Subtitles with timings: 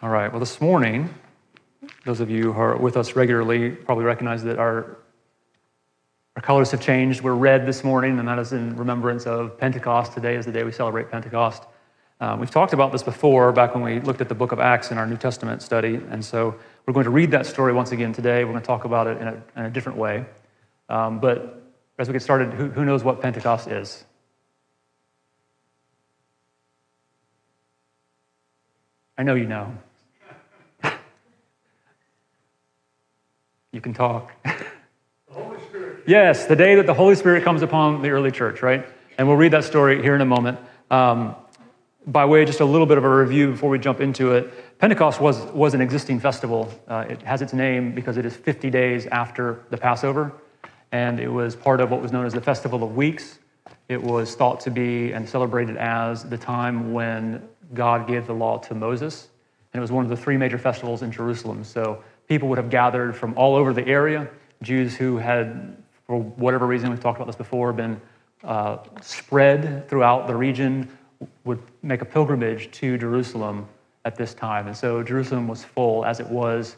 [0.00, 0.30] All right.
[0.30, 1.12] Well, this morning,
[2.04, 4.98] those of you who are with us regularly probably recognize that our
[6.36, 7.20] our colors have changed.
[7.20, 10.12] We're red this morning, and that is in remembrance of Pentecost.
[10.12, 11.64] Today is the day we celebrate Pentecost.
[12.20, 14.92] Um, we've talked about this before back when we looked at the book of Acts
[14.92, 16.54] in our New Testament study, and so
[16.86, 18.44] we're going to read that story once again today.
[18.44, 20.26] We're going to talk about it in a, in a different way.
[20.88, 21.60] Um, but
[21.98, 24.04] as we get started, who, who knows what Pentecost is?
[29.16, 29.76] I know you know.
[33.78, 34.32] You can talk.
[36.04, 38.84] yes, the day that the Holy Spirit comes upon the early church, right?
[39.16, 40.58] And we'll read that story here in a moment.
[40.90, 41.36] Um,
[42.08, 44.78] by way of just a little bit of a review before we jump into it,
[44.80, 46.68] Pentecost was, was an existing festival.
[46.88, 50.32] Uh, it has its name because it is 50 days after the Passover,
[50.90, 53.38] and it was part of what was known as the Festival of Weeks.
[53.88, 58.58] It was thought to be and celebrated as the time when God gave the law
[58.58, 59.28] to Moses.
[59.72, 61.62] And it was one of the three major festivals in Jerusalem.
[61.62, 64.28] So people would have gathered from all over the area.
[64.62, 65.76] Jews who had,
[66.06, 68.00] for whatever reason, we've talked about this before, been
[68.44, 70.88] uh, spread throughout the region,
[71.44, 73.66] would make a pilgrimage to Jerusalem
[74.04, 74.66] at this time.
[74.66, 76.76] And so Jerusalem was full, as it was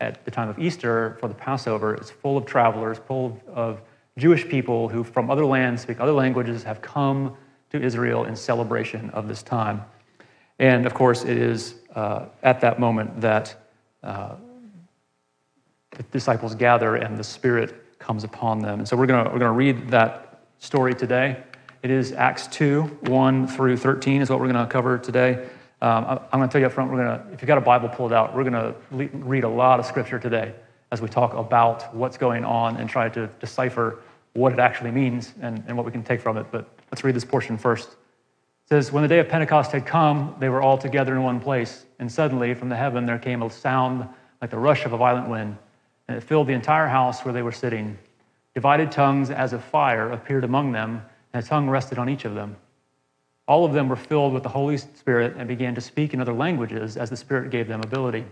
[0.00, 1.94] at the time of Easter for the Passover.
[1.94, 3.80] It's full of travelers, full of
[4.16, 7.36] Jewish people who, from other lands, speak other languages, have come
[7.70, 9.82] to Israel in celebration of this time.
[10.58, 13.54] And of course, it is uh, at that moment that
[14.02, 14.36] uh,
[15.94, 18.80] the disciples gather and the Spirit comes upon them.
[18.80, 21.42] And so we're going we're going to read that story today.
[21.82, 25.46] It is Acts 2 1 through 13 is what we're going to cover today.
[25.82, 27.60] Um, I'm going to tell you up front, we're going to, if you've got a
[27.60, 28.74] Bible pulled out, we're going to
[29.18, 30.54] read a lot of scripture today
[30.92, 34.00] as we talk about what's going on and try to decipher
[34.32, 36.46] what it actually means and, and what we can take from it.
[36.50, 37.88] But let's read this portion first.
[37.90, 41.38] It says, When the day of Pentecost had come, they were all together in one
[41.38, 41.84] place.
[41.98, 44.08] And suddenly from the heaven there came a sound
[44.40, 45.58] like the rush of a violent wind,
[46.08, 47.98] and it filled the entire house where they were sitting.
[48.54, 52.34] Divided tongues as of fire appeared among them, and a tongue rested on each of
[52.34, 52.56] them.
[53.46, 56.32] All of them were filled with the Holy Spirit and began to speak in other
[56.32, 58.24] languages as the Spirit gave them ability.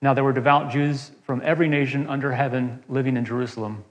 [0.00, 3.84] Now there were devout Jews from every nation under heaven living in Jerusalem.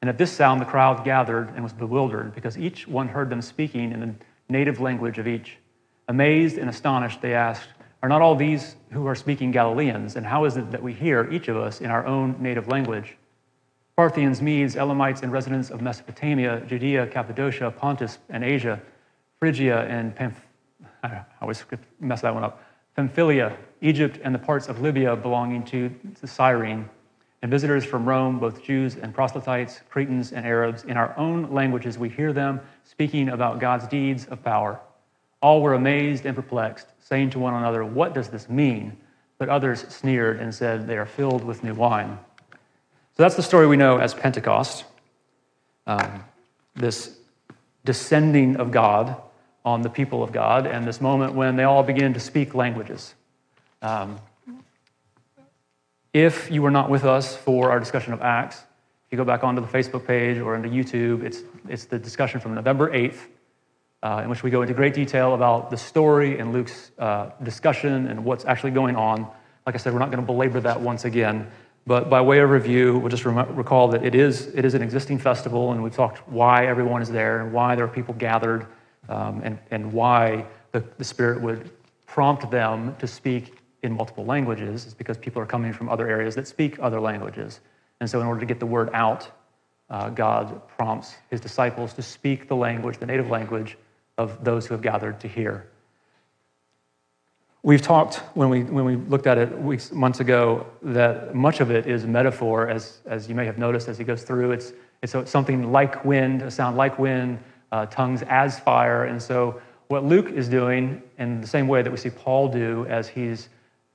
[0.00, 3.40] And at this sound, the crowd gathered and was bewildered because each one heard them
[3.40, 4.14] speaking in the
[4.48, 5.58] native language of each.
[6.08, 7.68] Amazed and astonished, they asked,
[8.02, 10.16] Are not all these who are speaking Galileans?
[10.16, 13.16] And how is it that we hear, each of us, in our own native language?
[13.96, 18.80] Parthians, Medes, Elamites, and residents of Mesopotamia, Judea, Cappadocia, Pontus, and Asia,
[19.38, 20.46] Phrygia, and Pamph-
[21.04, 21.64] I always
[22.00, 22.62] mess that one up.
[22.96, 26.88] Pamphylia, Egypt, and the parts of Libya belonging to the Cyrene,
[27.42, 31.98] and visitors from Rome, both Jews and proselytes, Cretans and Arabs, in our own languages
[31.98, 34.80] we hear them speaking about God's deeds of power.
[35.40, 38.96] All were amazed and perplexed, saying to one another, What does this mean?
[39.36, 42.18] But others sneered and said, They are filled with new wine.
[43.14, 44.86] So that's the story we know as Pentecost.
[45.86, 46.24] Um,
[46.74, 47.18] this
[47.84, 49.14] descending of God
[49.62, 53.12] on the people of God, and this moment when they all begin to speak languages.
[53.82, 54.18] Um,
[56.14, 59.44] if you were not with us for our discussion of Acts, if you go back
[59.44, 63.26] onto the Facebook page or into YouTube, it's, it's the discussion from November 8th,
[64.02, 68.08] uh, in which we go into great detail about the story and Luke's uh, discussion
[68.08, 69.26] and what's actually going on.
[69.66, 71.50] Like I said, we're not going to belabor that once again.
[71.86, 75.18] But by way of review, we'll just recall that it is, it is an existing
[75.18, 78.66] festival, and we've talked why everyone is there and why there are people gathered
[79.08, 81.70] um, and, and why the, the Spirit would
[82.06, 86.36] prompt them to speak in multiple languages is because people are coming from other areas
[86.36, 87.60] that speak other languages.
[88.00, 89.28] And so, in order to get the word out,
[89.90, 93.76] uh, God prompts his disciples to speak the language, the native language
[94.18, 95.66] of those who have gathered to hear.
[97.64, 101.70] We've talked when we, when we looked at it weeks, months ago that much of
[101.70, 104.50] it is metaphor, as, as you may have noticed as he goes through.
[104.50, 107.38] It's, it's something like wind, a sound like wind,
[107.70, 109.04] uh, tongues as fire.
[109.04, 112.86] And so, what Luke is doing, in the same way that we see Paul do
[112.88, 113.48] as he's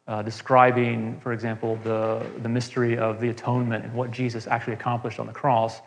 [0.07, 5.19] uh, describing, for example, the, the mystery of the atonement and what Jesus actually accomplished
[5.19, 5.81] on the cross,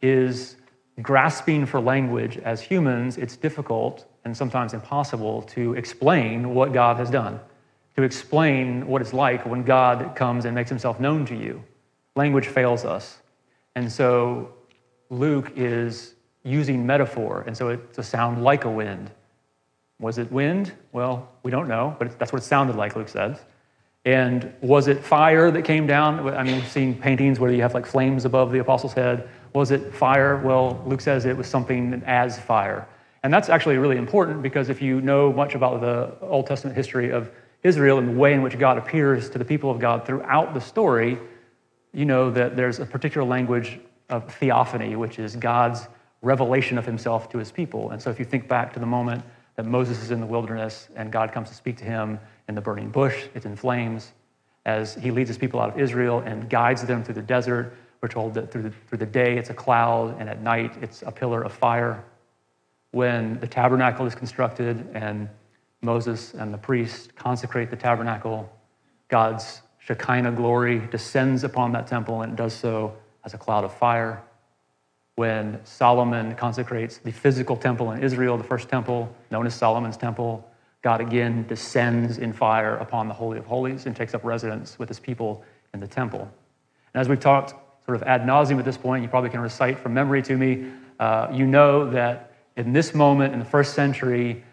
[0.00, 0.56] is
[1.02, 2.38] grasping for language.
[2.38, 7.38] As humans, it's difficult and sometimes impossible to explain what God has done,
[7.96, 11.62] to explain what it's like when God comes and makes himself known to you.
[12.14, 13.18] Language fails us.
[13.74, 14.54] And so
[15.10, 19.10] Luke is using metaphor, and so it's a sound like a wind.
[20.00, 20.72] Was it wind?
[20.92, 23.38] Well, we don't know, but that's what it sounded like, Luke says.
[24.04, 26.28] And was it fire that came down?
[26.28, 29.28] I mean, we've seen paintings where you have like flames above the apostle's head.
[29.56, 30.36] Was it fire?
[30.36, 32.86] Well, Luke says it was something as fire.
[33.22, 37.10] And that's actually really important because if you know much about the Old Testament history
[37.10, 37.30] of
[37.62, 40.60] Israel and the way in which God appears to the people of God throughout the
[40.60, 41.18] story,
[41.94, 43.80] you know that there's a particular language
[44.10, 45.88] of theophany, which is God's
[46.20, 47.92] revelation of himself to his people.
[47.92, 49.24] And so if you think back to the moment
[49.54, 52.60] that Moses is in the wilderness and God comes to speak to him in the
[52.60, 54.12] burning bush, it's in flames.
[54.66, 58.08] As he leads his people out of Israel and guides them through the desert, we're
[58.08, 61.10] told that through the, through the day it's a cloud and at night it's a
[61.10, 62.04] pillar of fire.
[62.90, 65.28] When the tabernacle is constructed and
[65.82, 68.50] Moses and the priest consecrate the tabernacle,
[69.08, 73.72] God's Shekinah glory descends upon that temple and it does so as a cloud of
[73.72, 74.22] fire.
[75.16, 80.46] When Solomon consecrates the physical temple in Israel, the first temple, known as Solomon's temple,
[80.82, 84.88] God again descends in fire upon the Holy of Holies and takes up residence with
[84.88, 85.42] his people
[85.72, 86.30] in the temple.
[86.92, 87.54] And as we've talked
[87.86, 90.70] sort of ad nauseum at this point, you probably can recite from memory to me,
[90.98, 94.44] uh, you know that in this moment in the first century,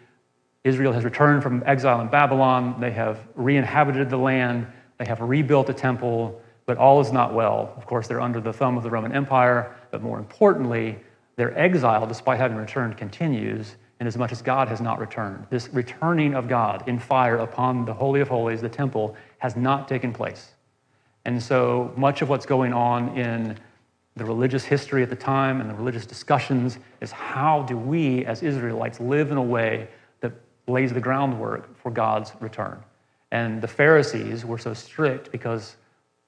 [0.62, 2.80] Israel has returned from exile in Babylon.
[2.80, 4.66] They have re inhabited the land.
[4.98, 7.74] They have rebuilt the temple, but all is not well.
[7.76, 10.98] Of course, they're under the thumb of the Roman Empire, but more importantly,
[11.36, 15.46] their exile, despite having returned, continues inasmuch as God has not returned.
[15.50, 19.88] This returning of God in fire upon the Holy of Holies, the temple, has not
[19.88, 20.53] taken place.
[21.24, 23.56] And so much of what's going on in
[24.16, 28.42] the religious history at the time and the religious discussions is how do we as
[28.42, 29.88] Israelites live in a way
[30.20, 30.32] that
[30.68, 32.78] lays the groundwork for God's return?
[33.32, 35.76] And the Pharisees were so strict because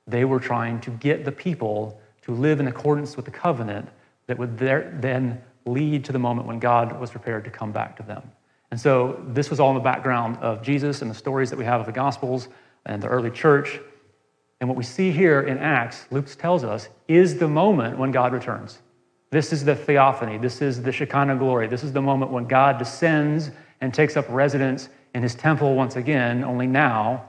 [0.07, 3.89] they were trying to get the people to live in accordance with the covenant
[4.27, 8.03] that would then lead to the moment when God was prepared to come back to
[8.03, 8.23] them.
[8.71, 11.65] And so this was all in the background of Jesus and the stories that we
[11.65, 12.49] have of the Gospels
[12.85, 13.81] and the early church.
[14.61, 18.33] And what we see here in Acts, Luke tells us, is the moment when God
[18.33, 18.79] returns.
[19.31, 20.39] This is the theophany.
[20.39, 21.67] This is the Shekinah glory.
[21.67, 23.51] This is the moment when God descends
[23.81, 27.25] and takes up residence in his temple once again, only now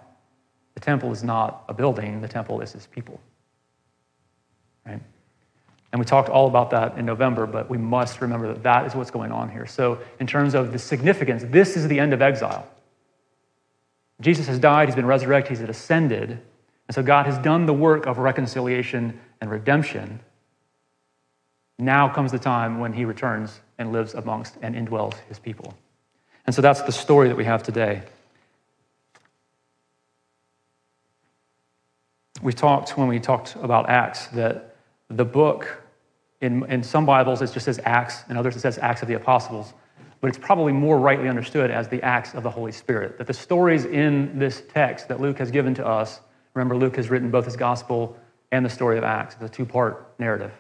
[0.74, 3.20] the temple is not a building, the temple is his people.
[4.86, 5.02] Right?
[5.92, 8.94] And we talked all about that in November, but we must remember that that is
[8.94, 9.66] what's going on here.
[9.66, 12.68] So, in terms of the significance, this is the end of exile.
[14.22, 16.42] Jesus has died, he's been resurrected, he's ascended.
[16.88, 20.20] And so, God has done the work of reconciliation and redemption.
[21.80, 25.74] Now comes the time when he returns and lives amongst and indwells his people.
[26.46, 28.04] And so, that's the story that we have today.
[32.42, 34.76] We talked when we talked about Acts that
[35.10, 35.84] the book,
[36.42, 39.16] in, in some Bibles, it just says Acts, and others it says Acts of the
[39.16, 39.74] Apostles,
[40.22, 43.18] but it's probably more rightly understood as the Acts of the Holy Spirit.
[43.18, 46.22] That the stories in this text that Luke has given to us,
[46.58, 48.18] remember, Luke has written both his gospel
[48.52, 50.52] and the story of Acts, it's a two part narrative.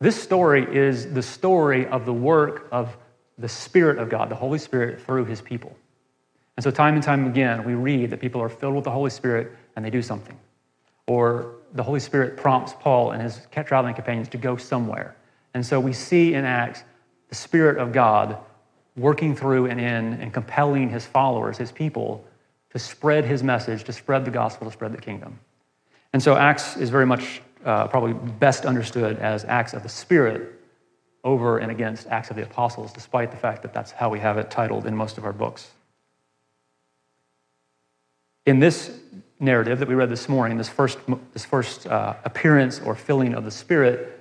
[0.00, 2.96] This story is the story of the work of
[3.38, 5.74] the Spirit of God, the Holy Spirit, through his people.
[6.56, 9.10] And so, time and time again, we read that people are filled with the Holy
[9.10, 10.38] Spirit and they do something.
[11.06, 15.16] Or the Holy Spirit prompts Paul and his traveling companions to go somewhere.
[15.54, 16.84] And so we see in Acts
[17.28, 18.38] the Spirit of God
[18.96, 22.24] working through and in and compelling his followers, his people,
[22.74, 25.38] to spread his message, to spread the gospel, to spread the kingdom.
[26.12, 30.60] And so Acts is very much uh, probably best understood as Acts of the Spirit
[31.22, 34.38] over and against Acts of the Apostles, despite the fact that that's how we have
[34.38, 35.70] it titled in most of our books.
[38.44, 38.98] In this
[39.38, 40.98] narrative that we read this morning, this first,
[41.32, 44.20] this first uh, appearance or filling of the Spirit,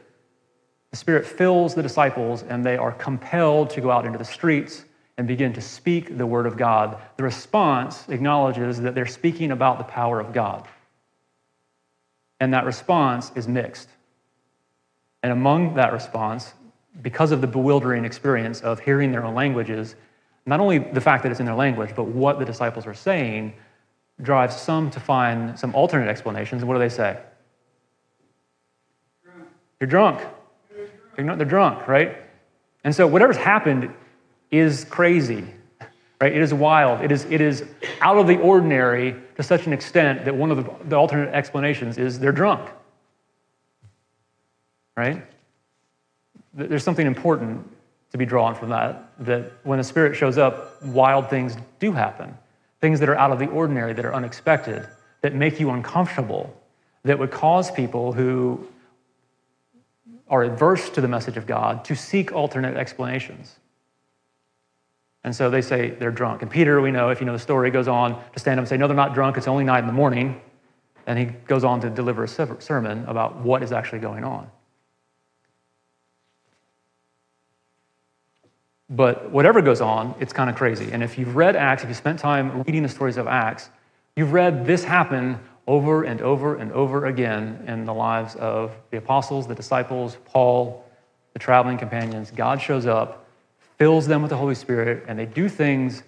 [0.92, 4.86] the Spirit fills the disciples and they are compelled to go out into the streets
[5.17, 6.98] and begin to speak the Word of God.
[7.17, 10.67] The response acknowledges that they're speaking about the power of God.
[12.39, 13.89] And that response is mixed.
[15.22, 16.53] And among that response,
[17.01, 19.96] because of the bewildering experience of hearing their own languages,
[20.46, 23.53] not only the fact that it's in their language, but what the disciples are saying,
[24.22, 26.62] drives some to find some alternate explanations.
[26.62, 27.20] And what do they say?
[29.24, 29.48] Drunk.
[29.79, 31.38] You're drunk.
[31.38, 32.17] They're drunk, right?
[32.84, 33.93] And so whatever's happened
[34.53, 35.45] is crazy,
[36.22, 36.33] right?
[36.33, 37.01] It is wild.
[37.01, 37.65] It is, it is
[38.01, 41.98] out of the ordinary to such an extent that one of the, the alternate explanations
[41.98, 42.69] is they're drunk,
[44.95, 45.25] right?
[46.53, 47.67] There's something important
[48.12, 52.38] to be drawn from that, that when the Spirit shows up, wild things do happen
[52.83, 54.86] things that are out of the ordinary, that are unexpected,
[55.22, 56.53] that make you uncomfortable,
[57.03, 58.67] that would cause people who
[60.27, 63.55] are adverse to the message of God to seek alternate explanations.
[65.24, 66.42] And so they say they're drunk.
[66.42, 68.68] And Peter, we know, if you know the story, goes on to stand up and
[68.68, 69.38] say, No, they're not drunk.
[69.38, 70.42] It's only nine in the morning.
[71.08, 74.50] And he goes on to deliver a sermon about what is actually going on.
[78.89, 80.92] But whatever goes on, it's kind of crazy.
[80.92, 83.70] And if you've read Acts, if you spent time reading the stories of Acts,
[84.15, 88.98] you've read this happen over and over and over again in the lives of the
[88.98, 90.86] apostles, the disciples, Paul,
[91.34, 92.30] the traveling companions.
[92.30, 93.23] God shows up,
[93.84, 96.04] fills them with the Holy Spirit, and they do things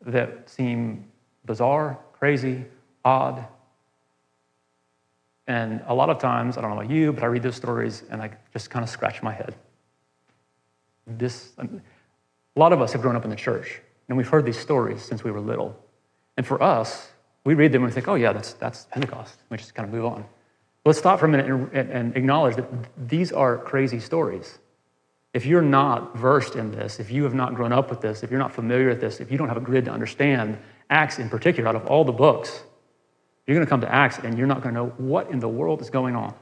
[0.00, 1.04] that seem
[1.44, 2.64] bizarre, crazy,
[3.04, 3.46] odd.
[5.46, 8.02] And a lot of times, I don't know about you, but I read those stories
[8.10, 9.54] and I just kind of scratch my head.
[11.06, 11.68] This, a
[12.56, 15.22] lot of us have grown up in the church and we've heard these stories since
[15.22, 15.78] we were little.
[16.38, 17.12] And for us,
[17.44, 19.36] we read them and we think, oh, yeah, that's, that's Pentecost.
[19.50, 20.24] We just kind of move on.
[20.86, 22.68] Let's stop for a minute and, and acknowledge that
[23.06, 24.60] these are crazy stories.
[25.38, 28.30] If you're not versed in this, if you have not grown up with this, if
[28.32, 30.58] you're not familiar with this, if you don't have a grid to understand
[30.90, 32.64] Acts in particular, out of all the books,
[33.46, 35.46] you're going to come to Acts and you're not going to know what in the
[35.48, 36.34] world is going on.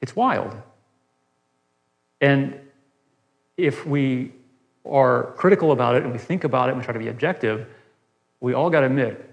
[0.00, 0.56] It's wild.
[2.20, 2.56] And
[3.56, 4.30] if we
[4.88, 7.66] are critical about it and we think about it and we try to be objective,
[8.38, 9.28] we all got to admit,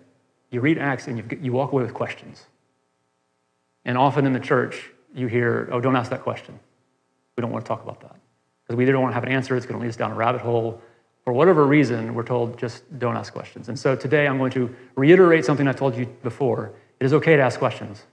[0.50, 2.48] you read Acts and you, you walk away with questions.
[3.86, 6.60] And often in the church, you hear, oh, don't ask that question.
[7.36, 8.16] We don't want to talk about that.
[8.64, 10.12] Because we either don't want to have an answer, it's going to lead us down
[10.12, 10.82] a rabbit hole.
[11.24, 13.70] For whatever reason, we're told just don't ask questions.
[13.70, 16.74] And so today I'm going to reiterate something I told you before.
[17.00, 18.04] It is okay to ask questions.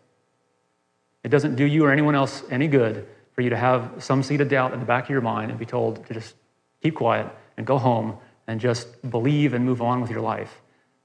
[1.24, 4.40] It doesn't do you or anyone else any good for you to have some seed
[4.40, 6.34] of doubt in the back of your mind and be told to just
[6.82, 10.60] keep quiet and go home and just believe and move on with your life.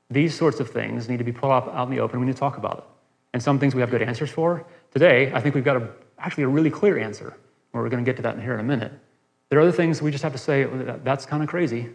[0.09, 2.19] These sorts of things need to be put up out in the open.
[2.19, 2.83] We need to talk about it.
[3.33, 4.65] And some things we have good answers for.
[4.91, 7.37] Today, I think we've got a, actually a really clear answer.
[7.81, 8.91] We're going to get to that in here in a minute.
[9.49, 10.65] There are other things we just have to say,
[11.03, 11.89] that's kind of crazy.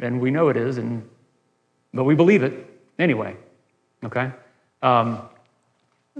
[0.00, 1.08] And we know it is, and,
[1.92, 2.66] but we believe it
[2.98, 3.36] anyway.
[4.04, 4.30] Okay?
[4.82, 5.22] Um,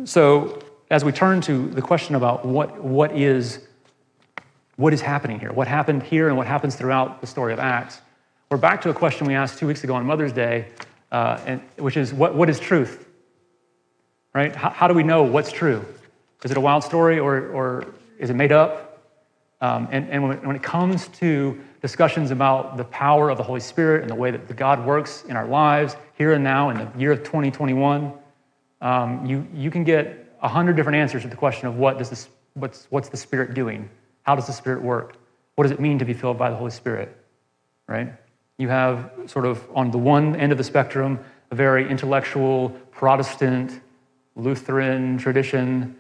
[0.05, 3.61] so, as we turn to the question about what, what, is,
[4.77, 8.01] what is happening here, what happened here and what happens throughout the story of Acts,
[8.51, 10.69] we're back to a question we asked two weeks ago on Mother's Day,
[11.11, 13.07] uh, and, which is what, what is truth?
[14.35, 14.55] Right?
[14.55, 15.85] How, how, do we know what's true?
[16.45, 17.87] Is it a wild story or, or
[18.19, 19.03] is it made up?
[19.61, 23.61] Um, and and when, when it comes to discussions about the power of the Holy
[23.61, 26.91] Spirit and the way that God works in our lives here and now in the
[26.99, 28.13] year of 2021,
[28.81, 32.11] um, you, you can get a hundred different answers to the question of what does
[32.11, 33.89] this, what's, what's the Spirit doing?
[34.23, 35.17] How does the Spirit work?
[35.55, 37.17] What does it mean to be filled by the Holy Spirit?
[37.89, 38.13] Right?
[38.59, 41.21] You have sort of on the one end of the spectrum,
[41.51, 43.81] a very intellectual Protestant,
[44.35, 45.97] Lutheran tradition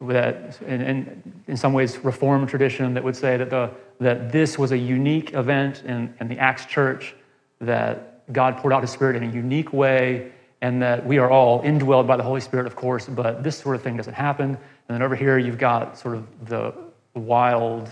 [0.00, 4.72] that, in, in some ways, Reformed tradition that would say that, the, that this was
[4.72, 7.14] a unique event in, in the Acts church,
[7.60, 11.62] that God poured out his Spirit in a unique way, and that we are all
[11.62, 14.50] indwelled by the Holy Spirit, of course, but this sort of thing doesn't happen.
[14.50, 16.74] And then over here, you've got sort of the
[17.14, 17.90] wild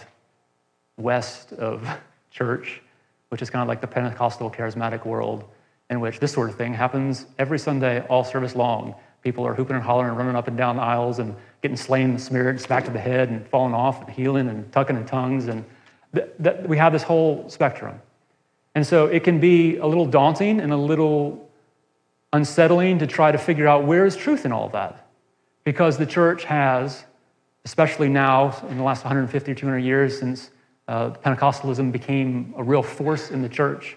[0.96, 1.88] west of
[2.30, 2.82] church
[3.28, 5.44] which is kind of like the Pentecostal charismatic world,
[5.90, 8.94] in which this sort of thing happens every Sunday, all service long.
[9.22, 11.34] People are hooping and hollering and running up and down the aisles and
[11.66, 14.96] getting slain and smeared, smacked to the head and falling off and healing and tucking
[14.96, 15.48] in tongues.
[15.48, 15.64] And
[16.14, 18.00] th- th- we have this whole spectrum.
[18.76, 21.50] And so it can be a little daunting and a little
[22.32, 25.08] unsettling to try to figure out where is truth in all that.
[25.64, 27.04] Because the church has,
[27.64, 30.50] especially now in the last 150 or 200 years since
[30.86, 33.96] uh, Pentecostalism became a real force in the church,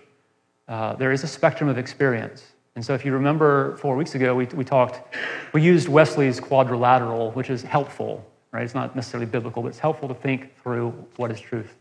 [0.67, 2.43] uh, there is a spectrum of experience.
[2.79, 5.13] And so, if you remember four weeks ago, we, we talked,
[5.51, 8.63] we used Wesley's quadrilateral, which is helpful, right?
[8.63, 11.75] It's not necessarily biblical, but it's helpful to think through what is truth.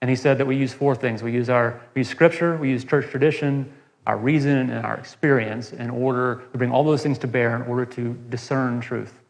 [0.00, 2.70] And he said that we use four things we use, our, we use scripture, we
[2.70, 3.72] use church tradition,
[4.04, 7.62] our reason, and our experience in order to bring all those things to bear in
[7.62, 9.20] order to discern truth.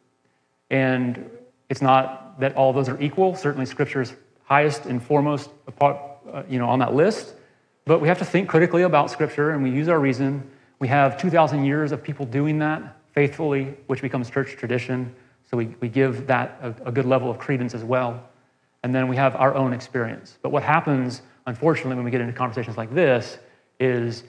[0.71, 1.29] And
[1.69, 3.37] it's not that all those are equal.
[3.37, 7.35] Certainly, scripture is highest and foremost uh, you know, on that list.
[7.85, 10.51] But we have to think critically about Scripture and we use our reason.
[10.79, 15.15] We have 2,000 years of people doing that faithfully, which becomes church tradition.
[15.51, 18.23] So we, we give that a, a good level of credence as well.
[18.83, 20.39] And then we have our own experience.
[20.43, 23.39] But what happens, unfortunately, when we get into conversations like this
[23.81, 24.25] is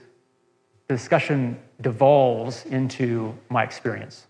[0.88, 4.26] the discussion devolves into my experience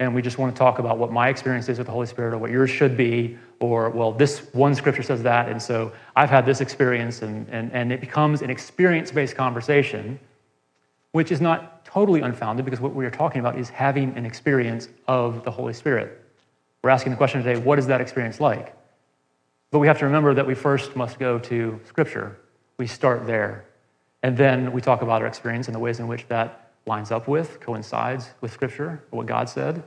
[0.00, 2.32] and we just want to talk about what my experience is with the Holy Spirit
[2.32, 6.30] or what yours should be, or, well, this one scripture says that, and so I've
[6.30, 10.18] had this experience, and, and, and it becomes an experience based conversation,
[11.12, 14.88] which is not totally unfounded because what we are talking about is having an experience
[15.08, 16.24] of the Holy Spirit.
[16.82, 18.74] We're asking the question today what is that experience like?
[19.70, 22.38] But we have to remember that we first must go to Scripture.
[22.76, 23.64] We start there.
[24.22, 27.28] And then we talk about our experience and the ways in which that lines up
[27.28, 29.82] with, coincides with Scripture, what God said,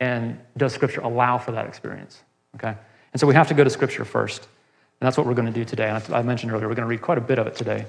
[0.00, 2.22] and does Scripture allow for that experience?
[2.56, 2.76] Okay?
[3.12, 4.42] And so we have to go to Scripture first.
[5.00, 5.88] And that's what we're going to do today.
[5.88, 7.86] And I mentioned earlier, we're going to read quite a bit of it today.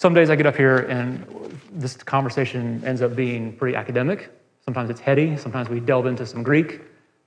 [0.00, 1.26] Some days I get up here and
[1.72, 4.30] this conversation ends up being pretty academic.
[4.64, 5.36] Sometimes it's heady.
[5.36, 6.80] Sometimes we delve into some Greek.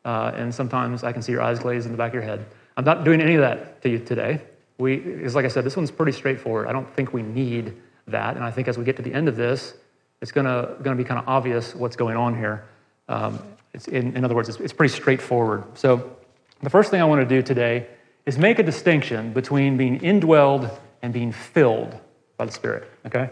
[0.03, 2.43] Uh, and sometimes I can see your eyes glaze in the back of your head.
[2.75, 4.41] I'm not doing any of that to you today.
[4.79, 6.65] We, because like I said, this one's pretty straightforward.
[6.65, 8.37] I don't think we need that.
[8.37, 9.75] And I think as we get to the end of this,
[10.23, 12.65] it's going to be kind of obvious what's going on here.
[13.07, 13.37] Um,
[13.91, 15.63] in, in, other words, it's, it's pretty straightforward.
[15.77, 16.17] So
[16.63, 17.85] the first thing I want to do today
[18.25, 21.99] is make a distinction between being indwelled and being filled
[22.43, 22.91] by the Spirit.
[23.05, 23.29] Okay?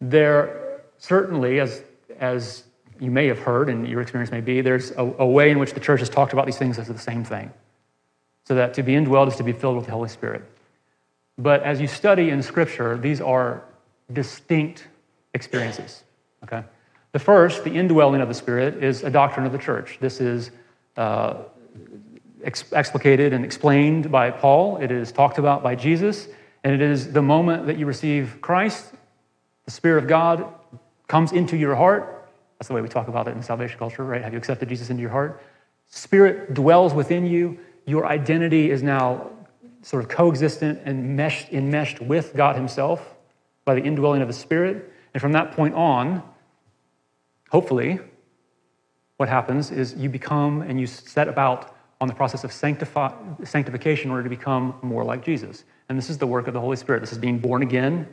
[0.00, 1.82] There certainly, as,
[2.18, 2.64] as
[2.98, 5.72] you may have heard and your experience may be, there's a, a way in which
[5.74, 7.50] the church has talked about these things as the same thing.
[8.46, 10.42] So that to be indwelled is to be filled with the Holy Spirit.
[11.36, 13.62] But as you study in Scripture, these are
[14.12, 14.88] distinct
[15.34, 16.02] experiences.
[16.44, 16.64] Okay?
[17.12, 19.98] The first, the indwelling of the Spirit, is a doctrine of the church.
[20.00, 20.50] This is
[20.96, 21.34] uh,
[22.44, 26.28] explicated and explained by Paul, it is talked about by Jesus,
[26.62, 28.92] and it is the moment that you receive Christ,
[29.64, 30.52] the Spirit of God
[31.08, 32.28] comes into your heart.
[32.58, 34.22] That's the way we talk about it in salvation culture, right?
[34.22, 35.42] Have you accepted Jesus into your heart?
[35.86, 37.58] Spirit dwells within you.
[37.86, 39.30] Your identity is now
[39.82, 43.14] sort of coexistent and meshed, enmeshed with God Himself
[43.64, 44.92] by the indwelling of the Spirit.
[45.14, 46.22] And from that point on,
[47.48, 47.98] hopefully,
[49.16, 53.12] what happens is you become and you set about on the process of sanctify,
[53.44, 55.64] sanctification in order to become more like Jesus.
[55.90, 57.00] And this is the work of the Holy Spirit.
[57.00, 58.06] This is being born again.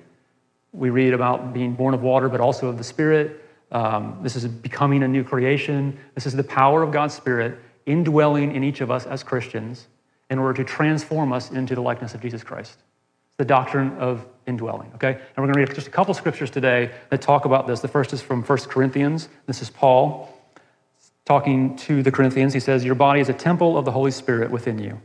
[0.73, 3.45] We read about being born of water, but also of the Spirit.
[3.71, 5.95] Um, this is becoming a new creation.
[6.15, 9.87] This is the power of God's Spirit indwelling in each of us as Christians
[10.31, 12.71] in order to transform us into the likeness of Jesus Christ.
[13.27, 15.11] It's the doctrine of indwelling, okay?
[15.11, 17.79] And we're going to read just a couple scriptures today that talk about this.
[17.79, 19.29] The first is from 1 Corinthians.
[19.45, 20.33] This is Paul
[21.25, 24.49] talking to the Corinthians, he says, Your body is a temple of the Holy Spirit
[24.49, 24.99] within you.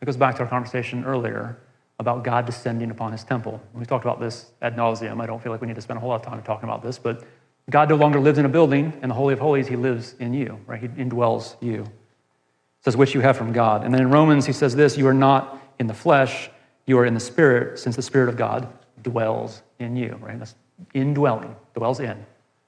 [0.00, 1.58] It goes back to our conversation earlier
[1.98, 3.60] about God descending upon his temple.
[3.72, 5.20] we've talked about this ad nauseum.
[5.20, 6.82] I don't feel like we need to spend a whole lot of time talking about
[6.82, 7.24] this, but
[7.70, 8.92] God no longer lives in a building.
[9.02, 10.80] In the Holy of Holies, he lives in you, right?
[10.80, 11.82] He indwells you.
[11.82, 13.84] It says, which you have from God.
[13.84, 16.50] And then in Romans, he says this You are not in the flesh,
[16.86, 18.68] you are in the Spirit, since the Spirit of God
[19.02, 20.38] dwells in you, right?
[20.38, 20.54] That's
[20.92, 22.26] indwelling, dwells in,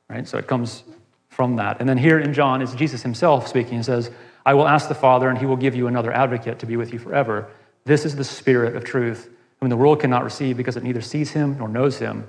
[0.09, 0.27] right?
[0.27, 0.85] So it comes
[1.29, 1.81] from that.
[1.81, 4.11] And then here in John is Jesus himself speaking and says,
[4.47, 6.93] I will ask the Father, and he will give you another advocate to be with
[6.93, 7.51] you forever.
[7.87, 11.31] This is the Spirit of truth, whom the world cannot receive because it neither sees
[11.31, 12.27] him nor knows him.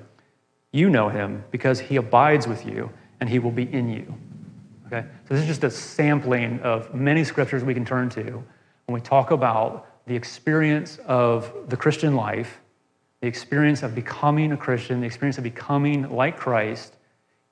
[0.70, 2.90] You know him because he abides with you,
[3.20, 4.14] and he will be in you.
[4.86, 5.04] Okay?
[5.26, 8.22] So this is just a sampling of many scriptures we can turn to
[8.86, 12.60] when we talk about the experience of the Christian life,
[13.20, 16.94] the experience of becoming a Christian, the experience of becoming like Christ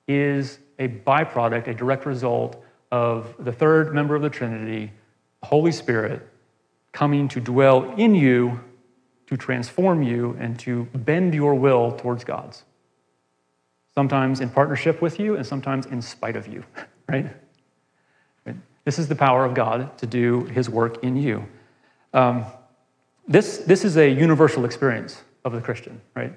[0.07, 4.93] is a byproduct, a direct result of the third member of the Trinity,
[5.41, 6.25] the Holy Spirit,
[6.97, 8.59] coming to dwell in you,
[9.27, 12.63] to transform you, and to bend your will towards God's.
[13.93, 16.63] Sometimes in partnership with you, and sometimes in spite of you,
[17.07, 17.27] right?
[18.83, 21.45] This is the power of God to do his work in you.
[22.13, 22.45] Um,
[23.27, 26.33] this, this is a universal experience of the Christian, right?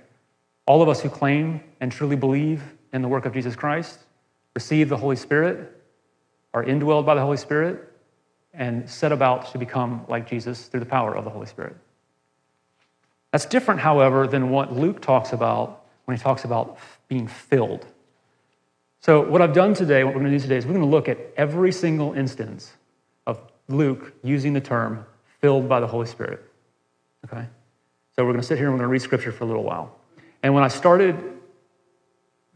[0.67, 4.01] All of us who claim and truly believe in the work of Jesus Christ
[4.55, 5.81] receive the Holy Spirit,
[6.53, 7.90] are indwelled by the Holy Spirit,
[8.53, 11.77] and set about to become like Jesus through the power of the Holy Spirit.
[13.33, 17.87] That's different, however, than what Luke talks about when he talks about being filled.
[19.01, 20.91] So, what I've done today, what we're going to do today, is we're going to
[20.91, 22.73] look at every single instance
[23.27, 25.07] of Luke using the term
[25.41, 26.45] filled by the Holy Spirit.
[27.25, 27.47] Okay?
[28.17, 29.65] So, we're going to sit here and we're going to read scripture for a little
[29.65, 29.97] while.
[30.43, 31.23] And when I started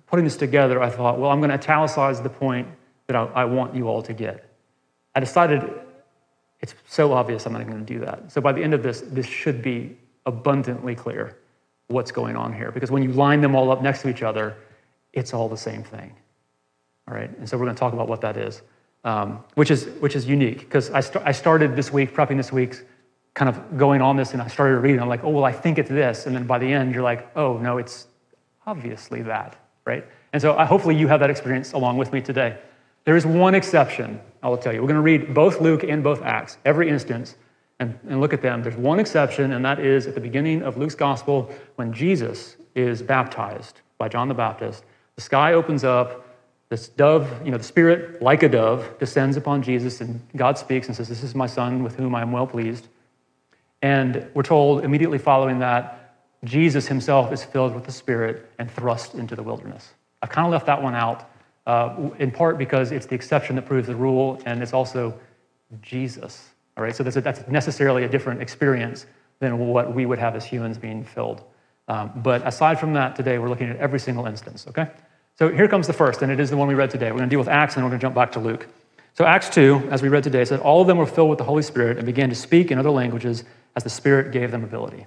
[0.06, 2.68] putting this together, I thought, well, I'm going to italicize the point
[3.06, 4.50] that I, I want you all to get.
[5.14, 5.62] I decided
[6.64, 8.32] it's so obvious I'm not even going to do that.
[8.32, 11.36] So by the end of this, this should be abundantly clear
[11.88, 12.72] what's going on here.
[12.72, 14.56] Because when you line them all up next to each other,
[15.12, 16.14] it's all the same thing.
[17.06, 18.62] All right, and so we're going to talk about what that is,
[19.04, 22.50] um, which is which is unique because I, st- I started this week prepping this
[22.50, 22.82] week's
[23.34, 25.00] kind of going on this, and I started reading.
[25.02, 27.30] I'm like, oh well, I think it's this, and then by the end, you're like,
[27.36, 28.06] oh no, it's
[28.66, 30.04] obviously that right?
[30.32, 32.58] And so I, hopefully you have that experience along with me today.
[33.04, 34.80] There is one exception, I will tell you.
[34.80, 37.36] We're going to read both Luke and both Acts, every instance,
[37.78, 38.62] and, and look at them.
[38.62, 43.02] There's one exception, and that is at the beginning of Luke's gospel when Jesus is
[43.02, 44.84] baptized by John the Baptist.
[45.16, 46.26] The sky opens up,
[46.70, 50.86] this dove, you know, the Spirit, like a dove, descends upon Jesus, and God speaks
[50.86, 52.88] and says, This is my Son with whom I am well pleased.
[53.82, 56.00] And we're told immediately following that,
[56.42, 59.94] Jesus himself is filled with the Spirit and thrust into the wilderness.
[60.22, 61.30] I've kind of left that one out,
[61.66, 65.18] uh, in part because it's the exception that proves the rule, and it's also
[65.80, 66.50] Jesus.
[66.76, 69.06] All right, so that's, a, that's necessarily a different experience
[69.38, 71.42] than what we would have as humans being filled.
[71.88, 74.88] Um, but aside from that, today we're looking at every single instance, okay?
[75.36, 77.10] So here comes the first, and it is the one we read today.
[77.10, 78.68] We're going to deal with Acts, and we're going to jump back to Luke.
[79.14, 81.44] So Acts 2, as we read today, said all of them were filled with the
[81.44, 83.44] Holy Spirit and began to speak in other languages
[83.76, 85.06] as the Spirit gave them ability.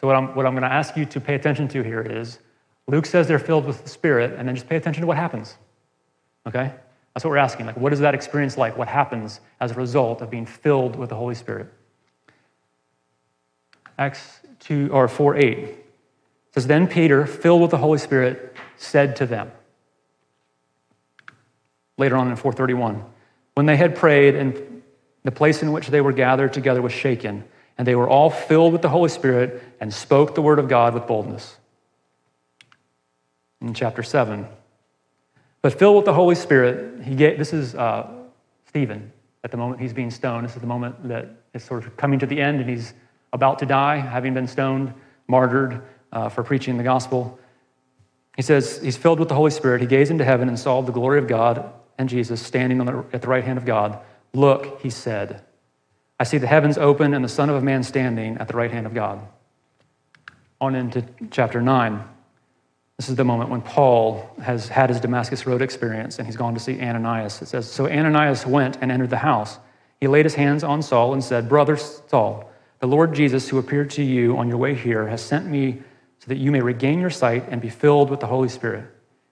[0.00, 2.38] So what I'm, what I'm going to ask you to pay attention to here is
[2.86, 5.56] Luke says they're filled with the Spirit, and then just pay attention to what happens.
[6.46, 6.72] Okay?
[7.14, 7.66] That's what we're asking.
[7.66, 8.76] Like, what is that experience like?
[8.76, 11.72] What happens as a result of being filled with the Holy Spirit?
[13.96, 15.76] Acts 2 or 4 8
[16.52, 19.52] says, Then Peter, filled with the Holy Spirit, said to them.
[21.96, 23.04] Later on in 431,
[23.54, 24.82] when they had prayed and
[25.22, 27.44] the place in which they were gathered together was shaken,
[27.78, 30.94] and they were all filled with the Holy Spirit and spoke the word of God
[30.94, 31.56] with boldness.
[33.64, 34.46] In chapter 7,
[35.62, 38.06] but filled with the Holy Spirit, he gave, this is uh,
[38.66, 39.10] Stephen
[39.42, 40.46] at the moment he's being stoned.
[40.46, 42.92] This is the moment that is sort of coming to the end and he's
[43.32, 44.92] about to die, having been stoned,
[45.28, 45.80] martyred
[46.12, 47.38] uh, for preaching the gospel.
[48.36, 49.80] He says he's filled with the Holy Spirit.
[49.80, 53.22] He gazed into heaven and saw the glory of God and Jesus standing the, at
[53.22, 53.98] the right hand of God.
[54.34, 55.42] Look, he said,
[56.20, 58.84] I see the heavens open and the Son of Man standing at the right hand
[58.84, 59.26] of God.
[60.60, 62.10] On into chapter 9.
[62.98, 66.54] This is the moment when Paul has had his Damascus Road experience and he's gone
[66.54, 67.42] to see Ananias.
[67.42, 69.58] It says, So Ananias went and entered the house.
[70.00, 73.90] He laid his hands on Saul and said, Brother Saul, the Lord Jesus, who appeared
[73.90, 75.82] to you on your way here, has sent me
[76.20, 78.84] so that you may regain your sight and be filled with the Holy Spirit.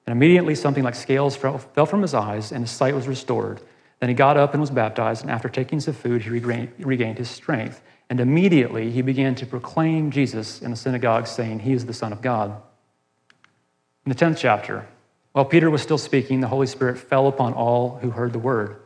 [0.06, 3.60] And immediately something like scales fell from his eyes and his sight was restored.
[4.00, 7.30] Then he got up and was baptized, and after taking some food, he regained his
[7.30, 7.80] strength.
[8.10, 12.12] And immediately he began to proclaim Jesus in the synagogue, saying, He is the Son
[12.12, 12.60] of God.
[14.04, 14.86] In the 10th chapter,
[15.32, 18.76] while Peter was still speaking, the Holy Spirit fell upon all who heard the word.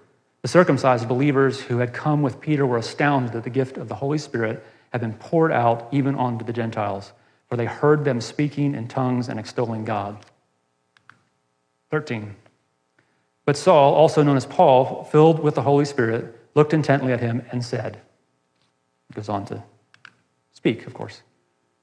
[0.42, 3.96] The circumcised believers who had come with Peter were astounded that the gift of the
[3.96, 7.12] Holy Spirit had been poured out even onto the Gentiles,
[7.48, 10.24] for they heard them speaking in tongues and extolling God.
[11.90, 12.37] 13.
[13.44, 17.42] But Saul, also known as Paul, filled with the Holy Spirit, looked intently at him
[17.50, 18.00] and said,
[19.14, 19.62] goes on to
[20.52, 21.22] speak, of course.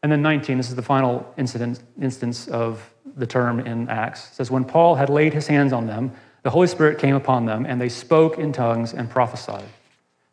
[0.03, 4.29] And then 19, this is the final incident, instance of the term in Acts.
[4.29, 6.11] It says, When Paul had laid his hands on them,
[6.43, 9.65] the Holy Spirit came upon them, and they spoke in tongues and prophesied.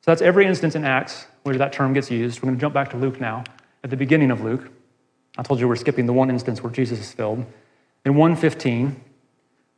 [0.02, 2.40] So that's every instance in Acts where that term gets used.
[2.40, 3.44] We're going to jump back to Luke now.
[3.84, 4.70] At the beginning of Luke,
[5.38, 7.44] I told you we're skipping the one instance where Jesus is filled.
[8.04, 9.00] In 115,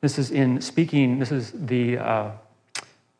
[0.00, 2.30] this is in speaking, this is the, uh,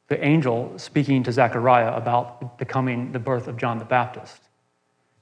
[0.09, 4.41] the angel speaking to Zechariah about the coming, the birth of John the Baptist.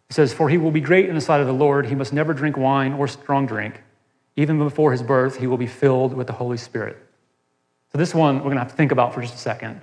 [0.09, 1.87] It says, For he will be great in the sight of the Lord.
[1.87, 3.83] He must never drink wine or strong drink.
[4.37, 6.97] Even before his birth, he will be filled with the Holy Spirit.
[7.93, 9.81] So, this one we're going to have to think about for just a second.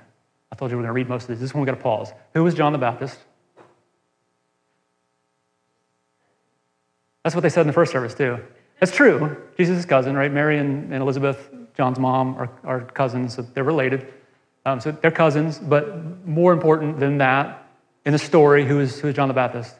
[0.52, 1.40] I told you we're going to read most of this.
[1.40, 2.12] This one we've got to pause.
[2.34, 3.18] Who was John the Baptist?
[7.24, 8.40] That's what they said in the first service, too.
[8.80, 9.36] That's true.
[9.58, 10.32] Jesus' cousin, right?
[10.32, 14.14] Mary and, and Elizabeth, John's mom, are, are cousins, so they're related.
[14.66, 17.68] Um, so they're cousins, but more important than that,
[18.06, 19.76] in the story, who is, who is John the Baptist?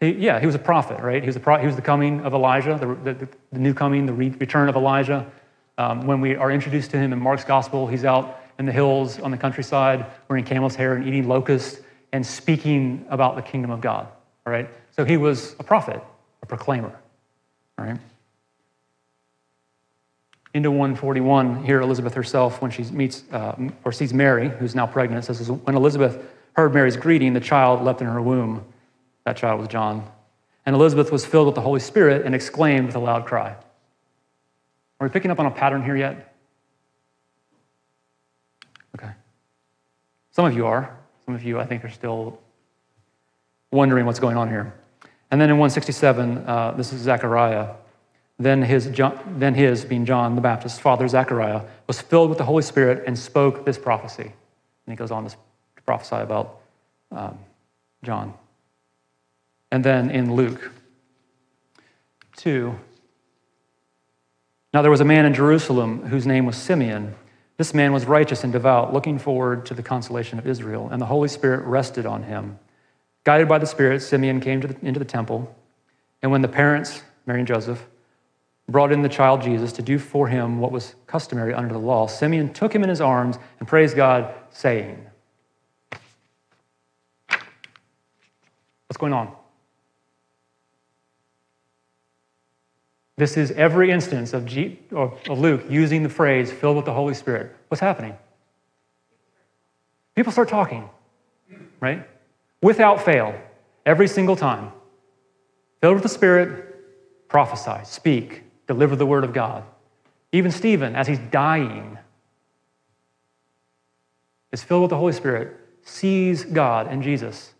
[0.00, 1.22] He, yeah, he was a prophet, right?
[1.22, 4.12] He was, pro- he was the coming of Elijah, the, the, the new coming, the
[4.12, 5.30] re- return of Elijah.
[5.78, 9.18] Um, when we are introduced to him in Mark's gospel, he's out in the hills
[9.20, 11.80] on the countryside wearing camel's hair and eating locusts
[12.12, 14.06] and speaking about the kingdom of God,
[14.46, 14.68] all right?
[14.94, 16.02] So he was a prophet,
[16.42, 16.94] a proclaimer,
[17.78, 17.98] all right?
[20.54, 23.54] Into 141, here Elizabeth herself, when she meets uh,
[23.84, 26.18] or sees Mary, who's now pregnant, says, When Elizabeth
[26.54, 28.64] heard Mary's greeting, the child leapt in her womb.
[29.26, 30.08] That child was John.
[30.64, 33.56] And Elizabeth was filled with the Holy Spirit and exclaimed with a loud cry.
[35.00, 36.32] Are we picking up on a pattern here yet?
[38.96, 39.10] Okay.
[40.30, 40.96] Some of you are.
[41.24, 42.38] Some of you, I think, are still
[43.72, 44.72] wondering what's going on here.
[45.32, 47.74] And then in 167, uh, this is Zechariah.
[48.38, 48.88] Then his,
[49.26, 53.18] then his, being John the Baptist, father, Zechariah, was filled with the Holy Spirit and
[53.18, 54.22] spoke this prophecy.
[54.22, 55.36] And he goes on to
[55.84, 56.60] prophesy about
[57.10, 57.36] um,
[58.04, 58.32] John.
[59.70, 60.72] And then in Luke
[62.36, 62.78] 2,
[64.72, 67.14] now there was a man in Jerusalem whose name was Simeon.
[67.56, 71.06] This man was righteous and devout, looking forward to the consolation of Israel, and the
[71.06, 72.58] Holy Spirit rested on him.
[73.24, 75.56] Guided by the Spirit, Simeon came the, into the temple,
[76.22, 77.86] and when the parents, Mary and Joseph,
[78.68, 82.06] brought in the child Jesus to do for him what was customary under the law,
[82.06, 85.06] Simeon took him in his arms and praised God, saying,
[88.88, 89.34] What's going on?
[93.16, 97.14] This is every instance of, G, of Luke using the phrase filled with the Holy
[97.14, 97.54] Spirit.
[97.68, 98.16] What's happening?
[100.14, 100.88] People start talking,
[101.80, 102.06] right?
[102.62, 103.40] without fail,
[103.84, 104.72] every single time.
[105.80, 109.62] Filled with the Spirit, prophesy, speak, deliver the word of God.
[110.32, 111.98] Even Stephen, as he's dying,
[114.52, 117.52] is filled with the Holy Spirit, sees God and Jesus,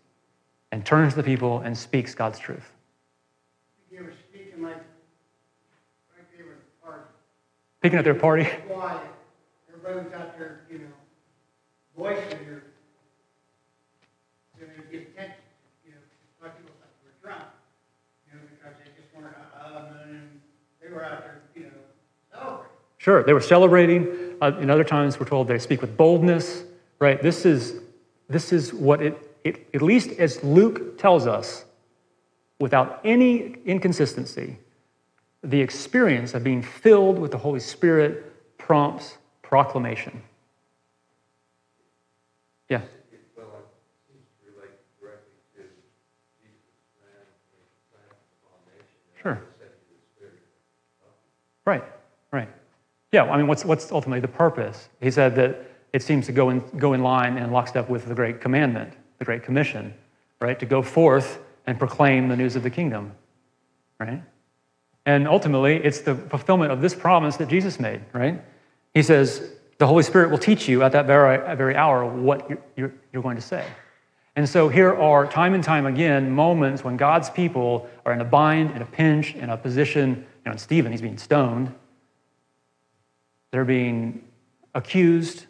[0.71, 2.73] and turns to the people and speaks God's truth.
[3.89, 7.03] They were speaking like, like they were party.
[7.79, 8.47] Speaking at their party.
[8.67, 9.01] Quiet.
[9.71, 10.85] Everybody got their, you know,
[11.95, 12.63] voice in their,
[14.59, 15.35] you know, they get attention.
[15.85, 15.97] You know,
[16.41, 17.43] like people thought they were drunk.
[18.27, 20.41] You know, because they just weren't, uh, and
[20.81, 21.69] they were out there, you know,
[22.31, 22.71] celebrating.
[22.97, 24.07] Sure, they were celebrating.
[24.41, 26.63] Uh, in other times, we're told they speak with boldness,
[26.99, 27.21] right?
[27.21, 27.79] This is,
[28.27, 31.63] this is what it, it, at least as Luke tells us,
[32.59, 34.57] without any inconsistency,
[35.47, 40.21] the experience of being filled with the Holy Spirit prompts proclamation.
[42.69, 42.81] Yeah.
[43.37, 46.51] Well, it seems to relate directly to Jesus'
[46.99, 47.23] man
[47.55, 48.91] when he planted the foundation.
[49.07, 49.41] and Sure.
[49.57, 50.43] set to the Spirit.
[51.65, 51.83] Right,
[52.31, 52.49] right.
[53.13, 54.89] Yeah, I mean, what's, what's ultimately the purpose?
[54.99, 58.15] He said that it seems to go in, go in line and lockstep with the
[58.15, 59.93] Great Commandment, the Great Commission,
[60.41, 60.59] right?
[60.59, 63.13] To go forth and proclaim the news of the kingdom,
[63.97, 64.21] right?
[65.07, 68.43] And ultimately, it's the fulfillment of this promise that Jesus made, right?
[68.93, 72.91] He says, the Holy Spirit will teach you at that very, very hour what you're,
[73.13, 73.65] you're, going to say.
[74.35, 78.25] And so here are time and time again moments when God's people are in a
[78.25, 80.09] bind, in a pinch, in a position.
[80.09, 81.73] You know, in Stephen, he's being stoned.
[83.51, 84.25] They're being
[84.75, 85.45] accused.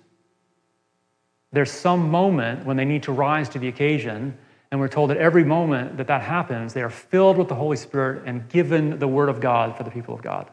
[1.52, 4.38] There's some moment when they need to rise to the occasion,
[4.72, 7.78] and we're told that every moment that that happens, they are filled with the Holy
[7.78, 10.50] Spirit and given the Word of God for the people of God.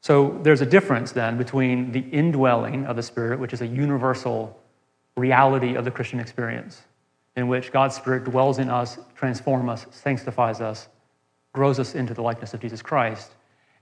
[0.00, 4.58] So there's a difference then between the indwelling of the Spirit, which is a universal
[5.16, 6.82] reality of the Christian experience,
[7.36, 10.88] in which God's Spirit dwells in us, transforms us, sanctifies us,
[11.52, 13.32] grows us into the likeness of Jesus Christ.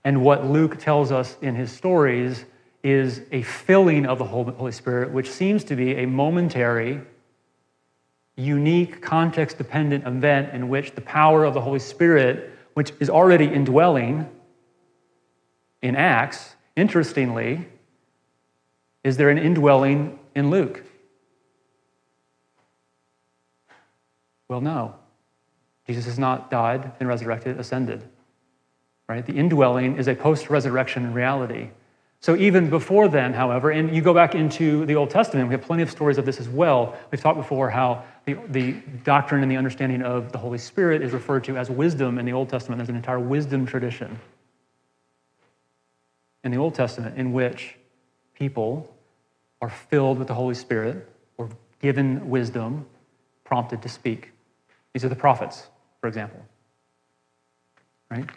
[0.02, 2.44] And what Luke tells us in his stories
[2.82, 7.00] is a filling of the Holy Spirit, which seems to be a momentary,
[8.36, 13.46] unique, context dependent event in which the power of the Holy Spirit, which is already
[13.46, 14.28] indwelling,
[15.82, 17.66] in Acts, interestingly,
[19.04, 20.82] is there an indwelling in Luke?
[24.48, 24.94] Well, no.
[25.86, 28.02] Jesus has not died, been resurrected, ascended.
[29.08, 29.24] Right?
[29.24, 31.70] The indwelling is a post resurrection reality.
[32.20, 35.62] So even before then, however, and you go back into the Old Testament, we have
[35.62, 36.96] plenty of stories of this as well.
[37.10, 38.72] We've talked before how the, the
[39.04, 42.32] doctrine and the understanding of the Holy Spirit is referred to as wisdom in the
[42.32, 42.78] Old Testament.
[42.78, 44.18] There's an entire wisdom tradition
[46.42, 47.76] in the Old Testament in which
[48.34, 48.92] people
[49.60, 51.48] are filled with the Holy Spirit or
[51.80, 52.86] given wisdom,
[53.44, 54.32] prompted to speak.
[54.92, 55.68] These are the prophets,
[56.00, 56.44] for example.
[58.10, 58.28] Right?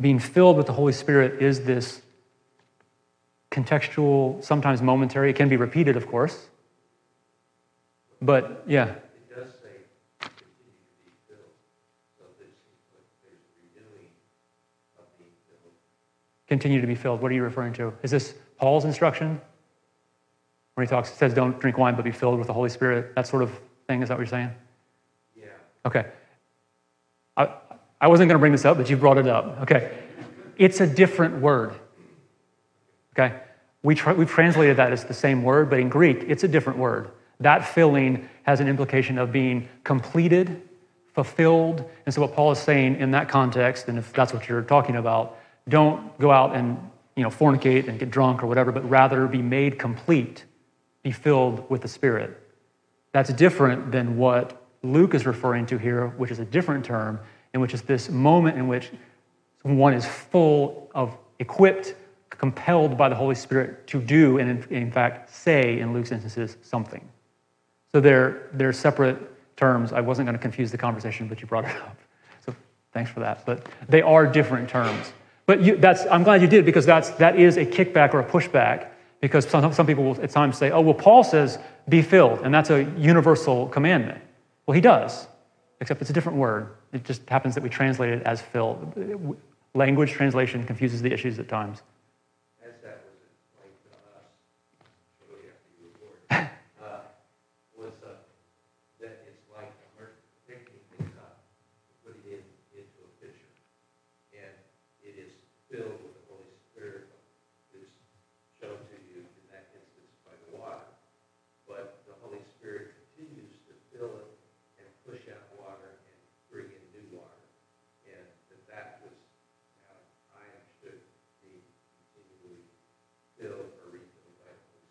[0.00, 2.00] Being filled with the Holy Spirit is this
[3.50, 5.30] contextual, sometimes momentary.
[5.30, 6.48] It can be repeated, of course.
[8.22, 9.80] But yeah, It does say,
[10.20, 11.40] continue to be filled,
[12.18, 13.40] so that it seems like there's
[13.74, 14.08] renewing
[14.98, 15.72] of being filled.
[16.48, 17.20] continue to be filled.
[17.20, 17.92] What are you referring to?
[18.02, 19.40] Is this Paul's instruction?
[20.74, 23.14] Where he talks, it says, don't drink wine, but be filled with the Holy Spirit.
[23.16, 23.50] That sort of
[23.86, 24.02] thing.
[24.02, 24.50] Is that what you're saying?
[25.36, 25.46] Yeah,
[25.84, 26.06] Okay.
[27.36, 27.48] I,
[28.00, 29.60] I wasn't going to bring this up, but you brought it up.
[29.62, 29.90] Okay.
[30.56, 31.74] It's a different word.
[33.18, 33.36] Okay.
[33.82, 36.78] We tr- we've translated that as the same word, but in Greek, it's a different
[36.78, 37.10] word.
[37.40, 40.62] That filling has an implication of being completed,
[41.14, 41.88] fulfilled.
[42.04, 44.96] And so, what Paul is saying in that context, and if that's what you're talking
[44.96, 46.78] about, don't go out and
[47.16, 50.44] you know, fornicate and get drunk or whatever, but rather be made complete,
[51.02, 52.38] be filled with the Spirit.
[53.12, 57.20] That's different than what Luke is referring to here, which is a different term,
[57.54, 58.90] in which is this moment in which
[59.62, 61.94] one is full of, equipped,
[62.30, 66.56] compelled by the Holy Spirit to do, and in, in fact, say, in Luke's instances,
[66.62, 67.06] something.
[67.92, 69.18] So they're, they're separate
[69.56, 69.92] terms.
[69.92, 71.98] I wasn't going to confuse the conversation, but you brought it up.
[72.46, 72.54] So
[72.92, 73.44] thanks for that.
[73.44, 75.12] But they are different terms.
[75.44, 78.24] But you, that's, I'm glad you did because that's, that is a kickback or a
[78.24, 78.88] pushback
[79.20, 81.58] because some, some people will at times say, oh, well, Paul says
[81.88, 84.22] be filled, and that's a universal commandment.
[84.66, 85.26] Well, he does,
[85.80, 86.68] except it's a different word.
[86.92, 89.36] It just happens that we translate it as filled.
[89.74, 91.82] Language translation confuses the issues at times.
[92.60, 94.26] as that was explained to us,
[95.16, 96.18] shortly after you were born,
[96.82, 97.06] uh,
[97.78, 98.18] was, uh,
[99.00, 101.38] that it's like immer- picking things up,
[102.04, 102.42] put it in,
[102.74, 103.48] into a pitcher.
[104.34, 104.52] And
[105.06, 105.32] it is
[105.70, 107.06] filled with the Holy Spirit,
[107.70, 107.86] the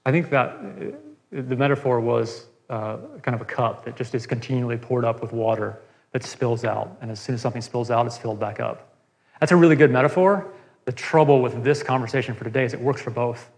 [0.09, 0.95] I think that uh,
[1.29, 5.31] the metaphor was uh, kind of a cup that just is continually poured up with
[5.33, 5.77] water
[6.13, 6.97] that spills out.
[7.01, 8.95] And as soon as something spills out, it's filled back up.
[9.39, 10.51] That's a really good metaphor.
[10.85, 13.51] The trouble with this conversation for today is it works for both.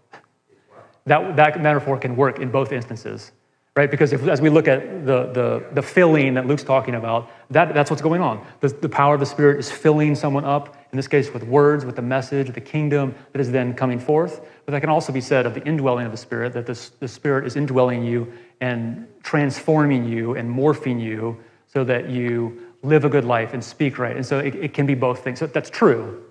[1.06, 3.32] That, that metaphor can work in both instances,
[3.74, 3.90] right?
[3.90, 7.72] Because if, as we look at the, the, the filling that Luke's talking about, that,
[7.72, 8.46] that's what's going on.
[8.60, 11.86] The, the power of the Spirit is filling someone up, in this case with words,
[11.86, 14.42] with the message, the kingdom that is then coming forth.
[14.66, 17.08] But that can also be said of the indwelling of the Spirit, that this, the
[17.08, 23.08] Spirit is indwelling you and transforming you and morphing you so that you live a
[23.08, 24.14] good life and speak right.
[24.14, 25.38] And so it, it can be both things.
[25.38, 26.24] So that's true.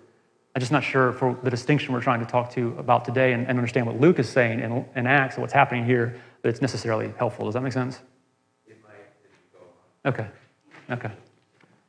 [0.54, 3.48] I'm just not sure for the distinction we're trying to talk to about today and,
[3.48, 6.62] and understand what Luke is saying in, in Acts and what's happening here, that it's
[6.62, 7.46] necessarily helpful.
[7.46, 8.00] Does that make sense?
[8.68, 8.92] It might,
[9.24, 9.66] if you go
[10.06, 10.14] on.
[10.14, 10.28] Okay.
[10.92, 11.12] Okay.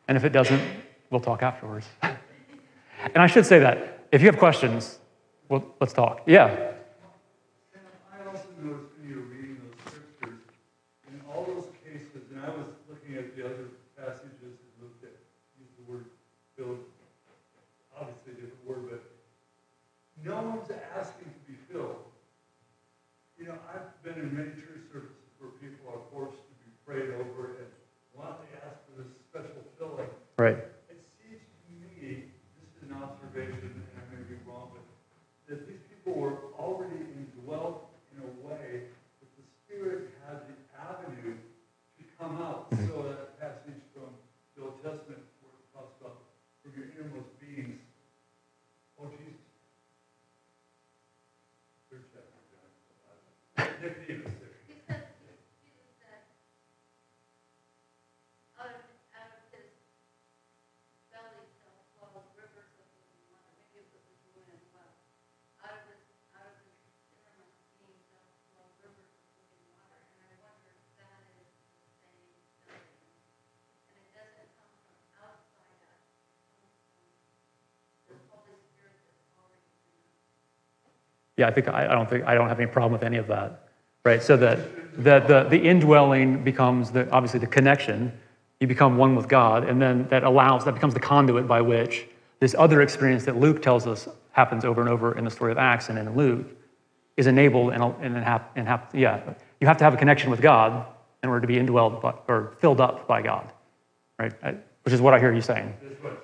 [0.09, 0.63] And if it doesn't,
[1.11, 1.87] we'll talk afterwards.
[3.15, 4.99] and I should say that if you have questions,
[5.49, 6.23] well, let's talk.
[6.27, 6.47] Yeah.
[7.75, 10.41] And I also noticed when you were reading those scriptures,
[11.09, 15.13] in all those cases, and I was looking at the other passages and looked at,
[15.59, 16.07] used the word
[16.57, 16.81] filled,
[17.99, 19.03] obviously a different word, but
[20.25, 22.05] no one's asking to be filled.
[23.39, 27.11] You know, I've been in many church services where people are forced to be prayed
[27.19, 27.69] over and
[28.15, 30.07] want to ask for this special filling.
[30.39, 30.63] Right.
[30.87, 32.31] It seems to me,
[32.63, 34.85] just an observation, and I may be wrong, but
[35.49, 38.87] that these people were already indwelt in a way
[39.19, 42.71] that the Spirit had the avenue to come out.
[42.71, 44.15] So that passage from
[44.55, 46.21] the Old Testament where it talks about
[46.63, 47.81] from your innermost beings,
[49.03, 49.43] oh Jesus.
[51.93, 52.05] Third
[54.09, 54.42] chapter,
[81.43, 83.27] Yeah, I think I, I don't think I don't have any problem with any of
[83.27, 83.69] that,
[84.05, 84.23] right?
[84.23, 84.59] So that
[85.03, 88.13] that the the indwelling becomes the obviously the connection.
[88.61, 92.07] You become one with God, and then that allows that becomes the conduit by which
[92.39, 95.59] this other experience that Luke tells us happens over and over in the story of
[95.59, 96.47] Acts and in Luke
[97.17, 99.21] is enabled and and, hap, and hap, yeah,
[99.61, 100.87] you have to have a connection with God
[101.25, 103.53] in order to be indwelled by, or filled up by God,
[104.21, 104.33] right?
[104.85, 105.75] Which is what I hear you saying.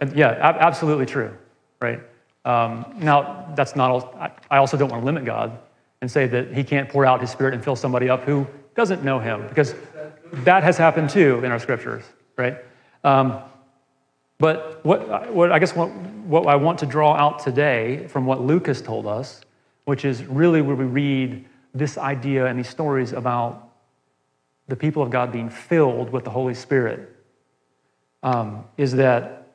[0.01, 1.37] And yeah, ab- absolutely true,
[1.83, 2.01] right?
[2.49, 4.17] Um, now, that's not, all,
[4.51, 5.59] I, also don't want to limit God
[6.01, 9.05] and say that he can't pour out his spirit and fill somebody up who doesn't
[9.05, 9.75] know him, because
[10.33, 12.05] that has happened too in our scriptures,
[12.39, 12.57] right?
[13.05, 13.43] Um,
[14.39, 18.41] but what, what I guess what, what I want to draw out today from what
[18.41, 19.43] Luke has told us,
[19.85, 23.69] which is really where we read this idea and these stories about
[24.69, 27.15] the people of God being filled with the Holy Spirit,
[28.23, 29.49] um, is that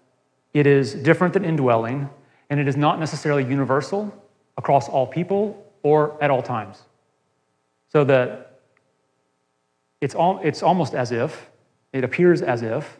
[0.53, 2.07] it is different than indwelling,
[2.53, 4.13] and it is not necessarily universal
[4.59, 6.83] across all people or at all times.
[7.91, 8.59] So that
[10.01, 11.49] it's, all, it's almost as if,
[11.93, 12.99] it appears as if,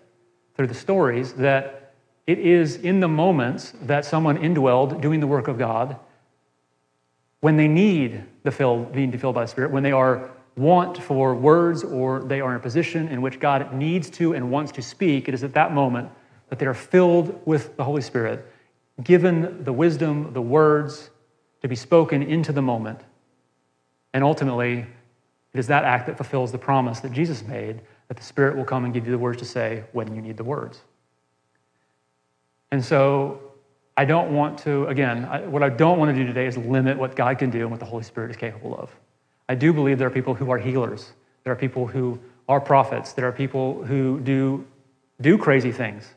[0.55, 1.93] through the stories, that
[2.25, 5.97] it is in the moments that someone indwelled doing the work of God,
[7.41, 11.35] when they need the fill, being filled by the Spirit, when they are want for
[11.35, 14.81] words or they are in a position in which God needs to and wants to
[14.81, 16.09] speak, it is at that moment
[16.49, 18.47] that they are filled with the Holy Spirit,
[19.01, 21.09] given the wisdom, the words
[21.61, 22.99] to be spoken into the moment.
[24.13, 24.85] And ultimately,
[25.53, 28.65] it is that act that fulfills the promise that Jesus made that the Spirit will
[28.65, 30.81] come and give you the words to say when you need the words.
[32.71, 33.39] And so
[33.95, 36.97] I don't want to, again, I, what I don't want to do today is limit
[36.97, 38.95] what God can do and what the Holy Spirit is capable of.
[39.47, 41.13] I do believe there are people who are healers,
[41.43, 44.65] there are people who are prophets, there are people who do,
[45.21, 46.07] do crazy things,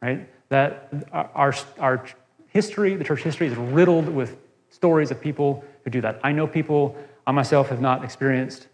[0.00, 0.28] right?
[0.52, 2.04] That our, our
[2.48, 4.36] history, the church history, is riddled with
[4.68, 6.20] stories of people who do that.
[6.22, 6.94] I know people,
[7.26, 8.68] I myself have not experienced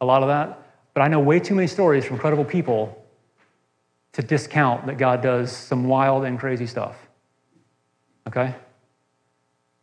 [0.00, 0.60] a lot of that,
[0.92, 3.00] but I know way too many stories from credible people
[4.14, 6.96] to discount that God does some wild and crazy stuff.
[8.26, 8.52] Okay?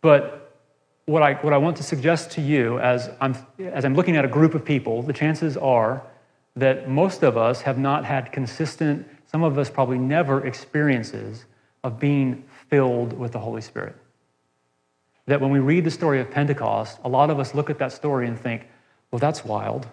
[0.02, 0.54] But
[1.06, 4.26] what I, what I want to suggest to you as I'm, as I'm looking at
[4.26, 6.04] a group of people, the chances are
[6.58, 11.46] that most of us have not had consistent, some of us probably never experiences
[11.84, 13.96] of being filled with the Holy Spirit.
[15.26, 17.94] That when we read the story of Pentecost, a lot of us look at that
[17.94, 18.68] story and think,
[19.10, 19.88] well, that's wild.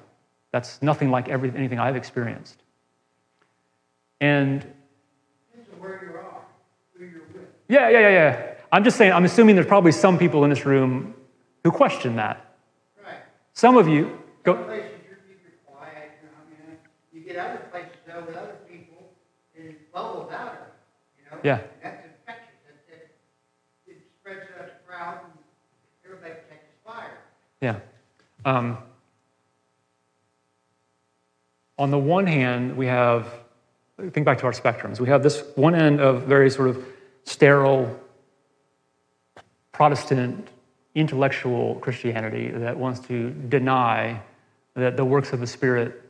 [0.51, 2.61] That's nothing like every, anything I've experienced.
[4.20, 4.66] And
[5.78, 6.43] where you are,
[6.99, 7.43] who you're with.
[7.68, 8.55] yeah, yeah, yeah, yeah.
[8.72, 11.14] I'm just saying, I'm assuming there's probably some people in this room
[11.62, 12.57] who question that.
[13.05, 13.18] Right.
[13.53, 16.28] Some of you, go, places you're, you're quiet, you
[16.66, 16.76] know,
[17.12, 18.89] you get other places though with other people,
[19.99, 20.59] and it bubbles out of
[21.18, 21.38] you, know?
[21.42, 21.61] Yeah.
[21.82, 22.55] That's infectious,
[22.88, 23.11] it,
[23.86, 25.32] it, it spreads out the crowd, and
[26.05, 27.18] everybody catches fire.
[27.61, 27.80] yeah.
[28.44, 28.78] Um,
[31.78, 33.28] on the one hand, we have,
[34.11, 35.01] think back to our spectrums.
[35.01, 36.84] We have this one end of very sort of
[37.24, 37.99] sterile,
[39.72, 40.49] Protestant,
[40.94, 44.20] intellectual Christianity that wants to deny
[44.74, 46.03] that the works of the Spirit,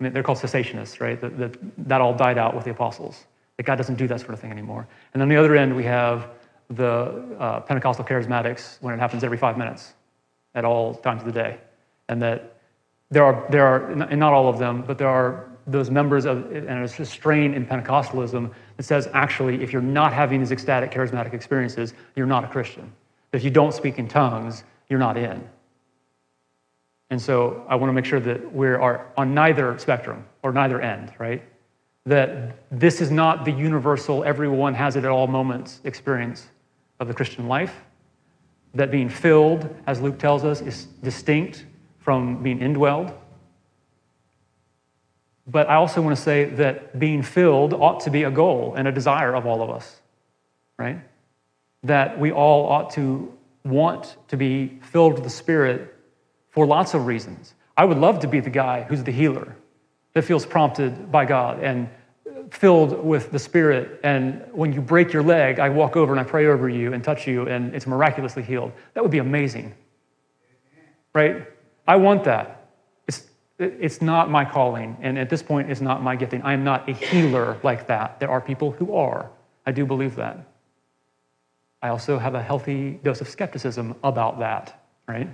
[0.00, 1.20] I mean, they're called cessationists, right?
[1.20, 1.56] That, that,
[1.88, 3.24] that all died out with the apostles.
[3.56, 4.88] That God doesn't do that sort of thing anymore.
[5.14, 6.30] And on the other end, we have
[6.70, 9.94] the uh, Pentecostal charismatics when it happens every five minutes
[10.54, 11.58] at all times of the day.
[12.08, 12.56] And that
[13.10, 16.50] there are, there are and not all of them, but there are those members of,
[16.52, 20.90] and it's a strain in Pentecostalism that says actually, if you're not having these ecstatic,
[20.90, 22.92] charismatic experiences, you're not a Christian.
[23.32, 25.48] If you don't speak in tongues, you're not in.
[27.10, 30.80] And so I want to make sure that we are on neither spectrum or neither
[30.80, 31.42] end, right?
[32.04, 36.48] That this is not the universal, everyone has it at all moments experience
[36.98, 37.74] of the Christian life.
[38.74, 41.66] That being filled, as Luke tells us, is distinct
[41.98, 43.14] from being indwelled.
[45.46, 48.86] But I also want to say that being filled ought to be a goal and
[48.86, 50.00] a desire of all of us,
[50.78, 51.00] right?
[51.82, 55.94] That we all ought to want to be filled with the Spirit
[56.50, 57.54] for lots of reasons.
[57.76, 59.56] I would love to be the guy who's the healer
[60.14, 61.88] that feels prompted by God and
[62.50, 64.00] filled with the Spirit.
[64.04, 67.02] And when you break your leg, I walk over and I pray over you and
[67.02, 68.72] touch you, and it's miraculously healed.
[68.94, 69.74] That would be amazing,
[71.14, 71.46] right?
[71.86, 72.68] I want that.
[73.08, 73.24] It's,
[73.58, 76.42] it's not my calling, and at this point, it's not my gifting.
[76.42, 78.20] I am not a healer like that.
[78.20, 79.30] There are people who are.
[79.64, 80.46] I do believe that.
[81.80, 85.28] I also have a healthy dose of skepticism about that, right?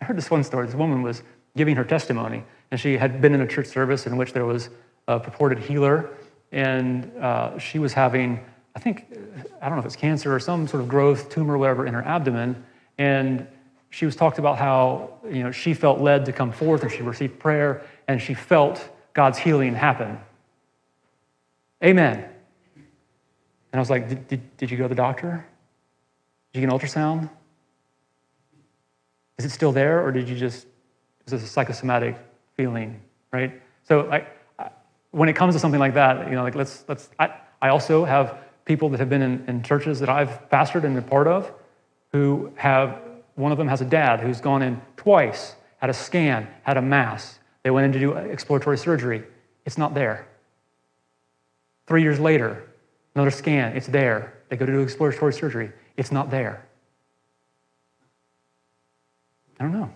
[0.00, 0.66] I heard this one story.
[0.66, 1.22] This woman was
[1.56, 2.44] giving her testimony,
[2.76, 4.68] and she had been in a church service in which there was
[5.08, 6.10] a purported healer,
[6.52, 8.38] and uh, she was having,
[8.74, 9.06] I think,
[9.62, 12.02] I don't know if it's cancer or some sort of growth, tumor, whatever, in her
[12.02, 12.62] abdomen,
[12.98, 13.46] and
[13.88, 17.00] she was talked about how you know she felt led to come forth and she
[17.00, 20.18] received prayer and she felt God's healing happen.
[21.82, 22.28] Amen.
[22.74, 22.84] And
[23.72, 25.46] I was like, did, did, did you go to the doctor?
[26.52, 27.30] Did you get an ultrasound?
[29.38, 30.66] Is it still there, or did you just,
[31.24, 32.18] is this a psychosomatic
[32.56, 33.00] feeling,
[33.32, 33.60] right?
[33.84, 34.28] So, like,
[35.10, 38.04] when it comes to something like that, you know, like, let's, let's, I, I also
[38.04, 41.52] have people that have been in, in churches that I've pastored and been part of
[42.12, 43.00] who have,
[43.34, 46.82] one of them has a dad who's gone in twice, had a scan, had a
[46.82, 47.38] mass.
[47.62, 49.22] They went in to do exploratory surgery.
[49.64, 50.26] It's not there.
[51.86, 52.64] Three years later,
[53.14, 54.34] another scan, it's there.
[54.48, 55.72] They go to do exploratory surgery.
[55.96, 56.66] It's not there.
[59.58, 59.90] I don't know.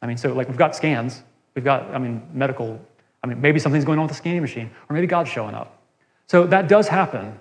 [0.00, 1.22] I mean, so like we've got scans,
[1.58, 2.80] we've got, I mean, medical,
[3.24, 5.82] I mean, maybe something's going on with the scanning machine, or maybe God's showing up.
[6.28, 7.36] So that does happen,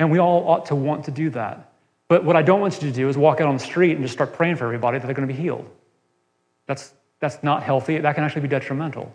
[0.00, 1.70] and we all ought to want to do that.
[2.08, 4.02] But what I don't want you to do is walk out on the street and
[4.02, 5.70] just start praying for everybody that they're going to be healed.
[6.66, 7.98] That's, that's not healthy.
[7.98, 9.14] That can actually be detrimental.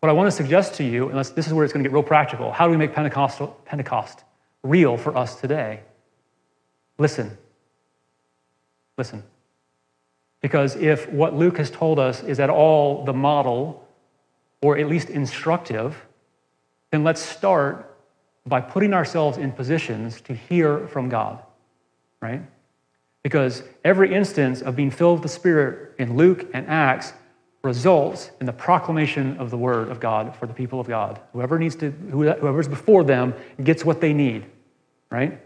[0.00, 1.94] What I want to suggest to you, and this is where it's going to get
[1.94, 4.24] real practical, how do we make Pentecostal, Pentecost
[4.64, 5.80] real for us today?
[6.98, 7.38] Listen.
[8.98, 9.22] Listen.
[10.40, 13.86] Because if what Luke has told us is at all the model,
[14.62, 16.06] or at least instructive,
[16.90, 17.86] then let's start
[18.46, 21.42] by putting ourselves in positions to hear from God,
[22.20, 22.42] right?
[23.22, 27.12] Because every instance of being filled with the Spirit in Luke and Acts
[27.62, 31.20] results in the proclamation of the Word of God for the people of God.
[31.34, 34.46] Whoever needs to, whoever's before them gets what they need,
[35.10, 35.38] right?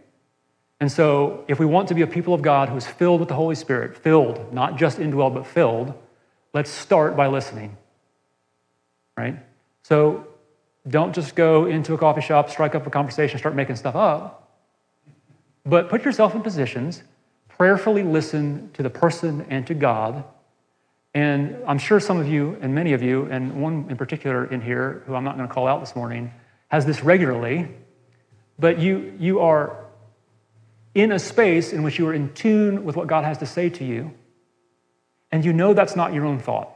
[0.81, 3.29] And so, if we want to be a people of God who is filled with
[3.29, 5.95] the Holy Spirit, filled, not just indwelled, but filled,
[6.53, 7.77] let's start by listening.
[9.17, 9.39] Right?
[9.83, 10.27] So,
[10.89, 14.59] don't just go into a coffee shop, strike up a conversation, start making stuff up,
[15.65, 17.03] but put yourself in positions,
[17.49, 20.25] prayerfully listen to the person and to God.
[21.15, 24.61] And I'm sure some of you, and many of you, and one in particular in
[24.61, 26.33] here, who I'm not going to call out this morning,
[26.69, 27.69] has this regularly,
[28.59, 29.84] but you, you are
[30.95, 33.69] in a space in which you are in tune with what God has to say
[33.71, 34.13] to you,
[35.33, 36.71] and you know that's not your own thought.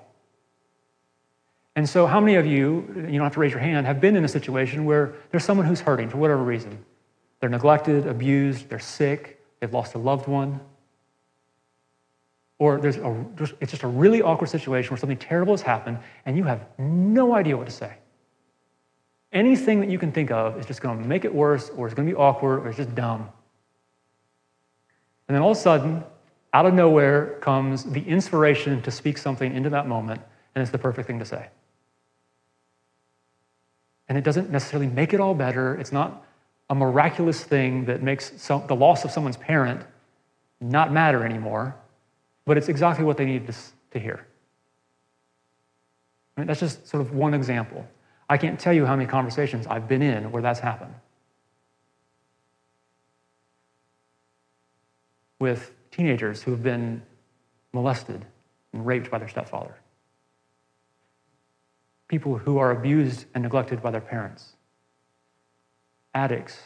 [1.77, 4.17] And so, how many of you, you don't have to raise your hand, have been
[4.17, 6.85] in a situation where there's someone who's hurting for whatever reason?
[7.39, 10.61] They're neglected, abused, they're sick, they've lost a loved one.
[12.59, 13.25] Or there's a,
[13.61, 17.33] it's just a really awkward situation where something terrible has happened and you have no
[17.33, 17.95] idea what to say.
[19.33, 21.95] Anything that you can think of is just going to make it worse, or it's
[21.95, 23.29] going to be awkward, or it's just dumb.
[25.29, 26.03] And then all of a sudden,
[26.55, 30.23] out of nowhere comes the inspiration to speak something into that moment,
[30.55, 31.49] and it's the perfect thing to say.
[34.09, 35.75] And it doesn't necessarily make it all better.
[35.77, 36.25] It's not
[36.71, 39.83] a miraculous thing that makes some, the loss of someone's parent
[40.61, 41.77] not matter anymore,
[42.47, 43.55] but it's exactly what they needed to,
[43.93, 44.27] to hear.
[46.37, 47.87] I mean, that's just sort of one example.
[48.29, 50.95] I can't tell you how many conversations I've been in where that's happened.
[55.39, 57.03] With teenagers who have been
[57.73, 58.25] molested
[58.73, 59.75] and raped by their stepfather.
[62.09, 64.55] People who are abused and neglected by their parents.
[66.15, 66.59] Addicts.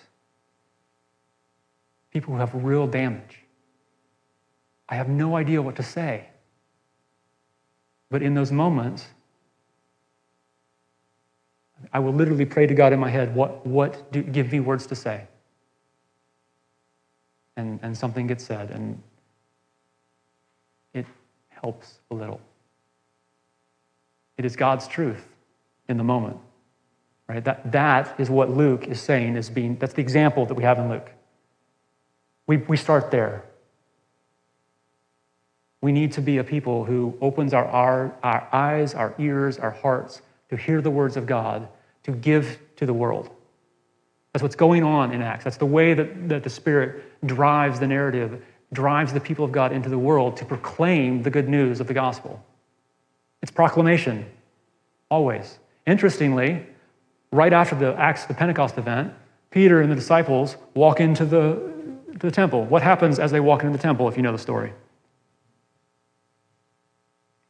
[2.13, 3.41] People who have real damage.
[4.89, 6.29] I have no idea what to say.
[8.11, 9.07] But in those moments,
[11.93, 14.87] I will literally pray to God in my head, what, what do, give me words
[14.89, 15.27] to say?
[17.57, 19.03] And, and something gets said, and
[20.95, 21.07] it
[21.51, 22.41] helps a little.
[24.39, 25.29] It is God's truth
[25.89, 26.39] in the moment.
[27.29, 27.45] Right?
[27.45, 30.79] That, that is what Luke is saying is being, that's the example that we have
[30.79, 31.11] in Luke.
[32.47, 33.45] We, we start there.
[35.81, 39.71] We need to be a people who opens our, our, our eyes, our ears, our
[39.71, 41.69] hearts to hear the words of God,
[42.05, 43.31] to give to the world.
[44.33, 45.45] That's what's going on in Acts.
[45.45, 49.73] That's the way that, that the Spirit drives the narrative, drives the people of God
[49.73, 52.43] into the world to proclaim the good news of the gospel.
[53.43, 54.25] It's proclamation,
[55.11, 55.59] always.
[55.87, 56.65] Interestingly,
[57.31, 59.13] right after the Acts, the Pentecost event,
[59.51, 61.71] Peter and the disciples walk into the,
[62.19, 62.65] the temple.
[62.65, 64.73] What happens as they walk into the temple, if you know the story?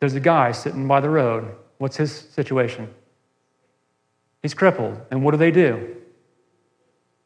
[0.00, 1.54] There's a guy sitting by the road.
[1.78, 2.92] What's his situation?
[4.42, 5.00] He's crippled.
[5.12, 5.96] And what do they do?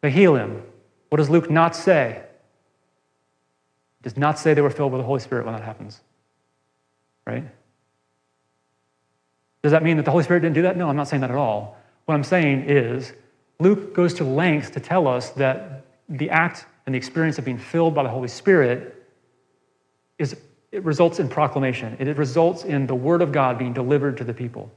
[0.07, 0.63] They heal him.
[1.09, 2.23] What does Luke not say?
[3.99, 6.01] He does not say they were filled with the Holy Spirit when that happens.
[7.27, 7.43] Right?
[9.65, 10.77] Does that mean that the Holy Spirit didn't do that?
[10.77, 11.77] No, I'm not saying that at all.
[12.05, 13.15] What I'm saying is
[13.59, 17.59] Luke goes to lengths to tell us that the act and the experience of being
[17.59, 19.09] filled by the Holy Spirit
[20.19, 20.37] is
[20.71, 21.97] it results in proclamation.
[21.99, 24.71] It results in the word of God being delivered to the people.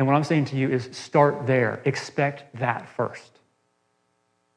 [0.00, 1.82] And what I'm saying to you is start there.
[1.84, 3.38] Expect that first.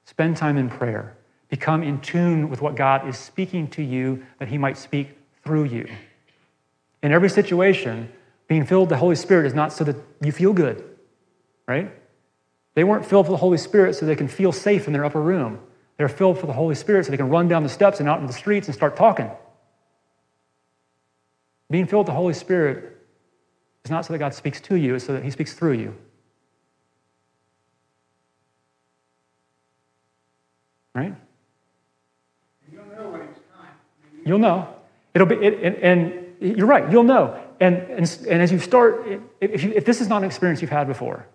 [0.06, 1.18] Spend time in prayer.
[1.50, 5.66] Become in tune with what God is speaking to you that He might speak through
[5.66, 5.90] you.
[7.02, 8.10] In every situation,
[8.48, 10.82] being filled with the Holy Spirit is not so that you feel good,
[11.68, 11.92] right?
[12.76, 15.22] They weren't filled with the Holy Spirit so they can feel safe in their upper
[15.22, 15.60] room.
[15.98, 18.22] They're filled with the Holy Spirit so they can run down the steps and out
[18.22, 19.30] in the streets and start talking.
[21.70, 22.93] Being filled with the Holy Spirit
[23.86, 25.96] is not so that God speaks to you, it's so that He speaks through you.
[30.96, 31.16] Right?
[32.72, 33.72] You'll know when it's time.
[34.26, 34.76] You'll know.
[35.14, 37.40] It'll be, it, and, and you're right, you'll know.
[37.60, 40.72] And, and, and as you start, if, you, if this is not an experience you've
[40.72, 41.26] had before,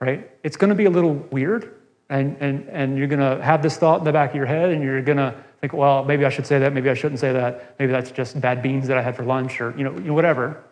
[0.00, 1.74] right, it's going to be a little weird.
[2.08, 4.70] And, and, and you're going to have this thought in the back of your head,
[4.70, 7.32] and you're going to think, well, maybe I should say that, maybe I shouldn't say
[7.32, 10.04] that, maybe that's just bad beans that I had for lunch, or you know, you
[10.04, 10.62] know whatever.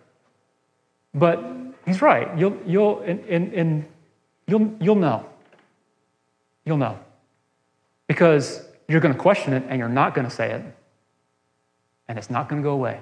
[1.14, 1.44] But
[1.86, 2.36] he's right.
[2.36, 3.88] You'll, you'll, and, and, and
[4.46, 5.26] you'll, you'll know.
[6.64, 6.98] You'll know.
[8.08, 10.62] Because you're going to question it, and you're not going to say it,
[12.08, 13.00] and it's not going to go away.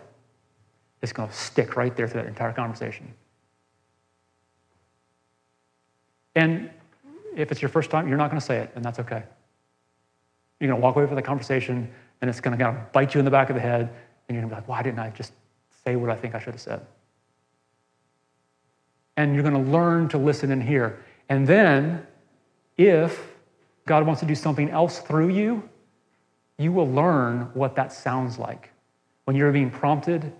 [1.00, 3.12] It's going to stick right there through that entire conversation.
[6.36, 6.70] And
[7.36, 9.22] if it's your first time, you're not going to say it, and that's okay.
[10.60, 11.90] You're going to walk away from the conversation,
[12.20, 13.80] and it's going to kind of bite you in the back of the head,
[14.28, 15.32] and you're going to be like, why didn't I just
[15.84, 16.86] say what I think I should have said?
[19.16, 21.02] And you're going to learn to listen and hear.
[21.28, 22.06] And then,
[22.76, 23.32] if
[23.86, 25.68] God wants to do something else through you,
[26.58, 28.70] you will learn what that sounds like.
[29.24, 30.32] When you're being prompted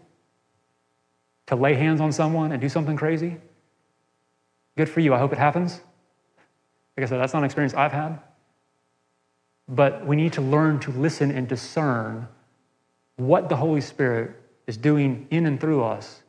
[1.47, 3.37] to lay hands on someone and do something crazy,
[4.77, 5.15] good for you.
[5.15, 5.81] I hope it happens.
[6.97, 8.21] Like I said, that's not an experience I've had.
[9.69, 12.29] But we need to learn to listen and discern
[13.17, 16.22] what the Holy Spirit is doing in and through us,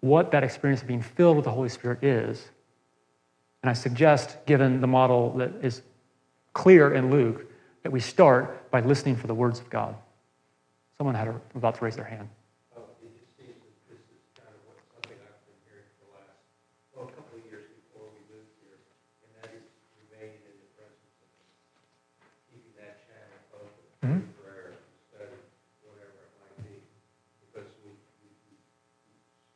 [0.00, 2.48] what that experience of being filled with the Holy Spirit is.
[3.62, 5.82] And I suggest, given the model that is
[6.54, 7.46] clear in Luke,
[7.82, 9.94] that we start by listening for the words of God.
[10.96, 12.28] Someone had a, about to raise their hand.
[12.74, 16.08] Well, it just seems that this is kind of what, something I've been hearing for
[16.08, 16.36] the last,
[16.92, 18.76] well, a couple of years before we moved here,
[19.24, 19.64] and that is
[19.96, 21.48] remaining in the presence of God.
[22.52, 24.20] Keeping that channel open, Mhm.
[24.28, 24.68] for prayer,
[25.08, 25.40] study,
[25.84, 26.84] whatever it might be.
[27.48, 28.52] Because we, we we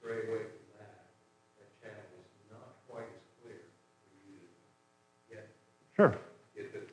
[0.01, 1.13] stray away from that,
[1.61, 3.69] that channel is not quite as clear
[4.01, 4.49] for you to
[5.29, 5.45] get,
[5.93, 6.17] Sure.
[6.57, 6.89] get the,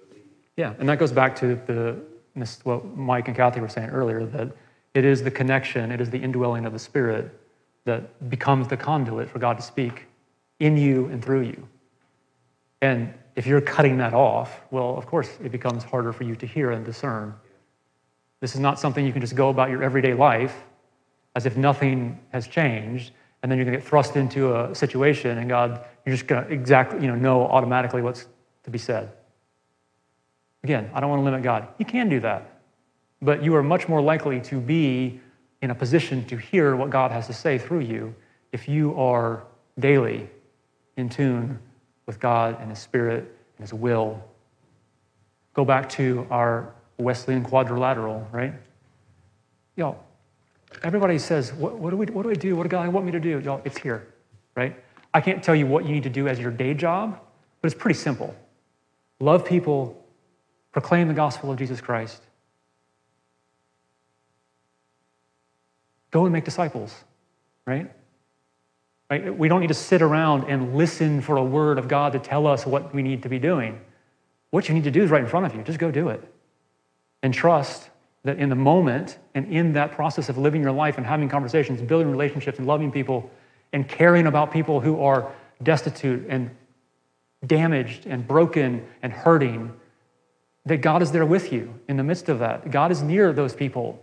[0.00, 0.32] the lead.
[0.58, 2.00] Yeah, and that goes back to the
[2.64, 4.50] what Mike and Kathy were saying earlier that
[4.92, 7.32] it is the connection, it is the indwelling of the Spirit
[7.84, 10.06] that becomes the conduit for God to speak
[10.58, 11.68] in you and through you.
[12.82, 16.46] And if you're cutting that off, well, of course, it becomes harder for you to
[16.46, 17.34] hear and discern.
[18.40, 20.64] This is not something you can just go about your everyday life
[21.36, 25.38] as if nothing has changed, and then you're going to get thrust into a situation,
[25.38, 28.26] and God, you're just going to exactly, you know, know automatically what's
[28.64, 29.12] to be said.
[30.64, 31.68] Again, I don't want to limit God.
[31.78, 32.60] You can do that,
[33.22, 35.20] but you are much more likely to be
[35.62, 38.14] in a position to hear what God has to say through you
[38.52, 39.44] if you are
[39.78, 40.28] daily
[40.96, 41.58] in tune
[42.06, 43.22] with God and His Spirit
[43.56, 44.22] and His will.
[45.54, 48.54] Go back to our Wesleyan quadrilateral, right?
[49.76, 50.04] Y'all,
[50.82, 52.56] everybody says, what, what, do we, what do I do?
[52.56, 53.40] What do God want me to do?
[53.40, 54.08] Y'all, it's here,
[54.56, 54.76] right?
[55.14, 57.18] I can't tell you what you need to do as your day job,
[57.60, 58.34] but it's pretty simple.
[59.20, 60.04] Love people,
[60.72, 62.22] proclaim the gospel of Jesus Christ,
[66.10, 66.94] go and make disciples,
[67.66, 67.90] right?
[69.10, 69.36] right?
[69.36, 72.46] We don't need to sit around and listen for a word of God to tell
[72.46, 73.80] us what we need to be doing.
[74.50, 75.62] What you need to do is right in front of you.
[75.62, 76.22] Just go do it.
[77.22, 77.90] And trust
[78.24, 81.80] that in the moment and in that process of living your life and having conversations,
[81.82, 83.30] building relationships and loving people
[83.72, 86.50] and caring about people who are destitute and
[87.46, 89.72] damaged and broken and hurting,
[90.68, 92.70] that God is there with you in the midst of that.
[92.70, 94.02] God is near those people,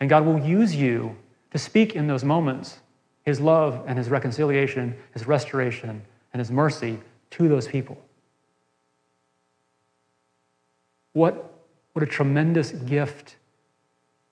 [0.00, 1.16] and God will use you
[1.50, 2.78] to speak in those moments
[3.24, 6.02] his love and his reconciliation, his restoration,
[6.32, 6.98] and his mercy
[7.30, 7.96] to those people.
[11.14, 11.54] What,
[11.94, 13.36] what a tremendous gift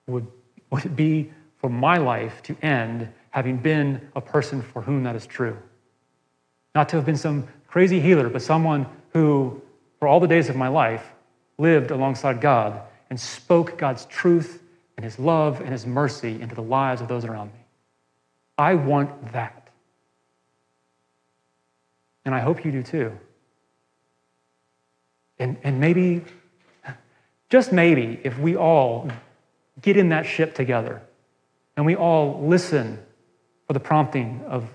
[0.06, 0.26] would,
[0.70, 5.16] would it be for my life to end having been a person for whom that
[5.16, 5.56] is true?
[6.74, 9.62] Not to have been some crazy healer, but someone who,
[9.98, 11.11] for all the days of my life,
[11.62, 14.62] lived alongside God and spoke God's truth
[14.96, 17.60] and his love and his mercy into the lives of those around me.
[18.58, 19.70] I want that.
[22.24, 23.12] And I hope you do too.
[25.38, 26.22] And, and maybe,
[27.48, 29.08] just maybe, if we all
[29.80, 31.02] get in that ship together
[31.76, 32.98] and we all listen
[33.66, 34.68] for the prompting of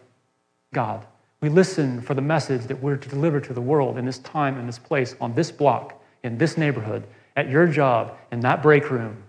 [0.73, 1.05] God,
[1.41, 4.57] we listen for the message that we're to deliver to the world in this time,
[4.57, 5.96] in this place, on this block,
[6.27, 9.23] in this neighborhood, at your job, in that break room,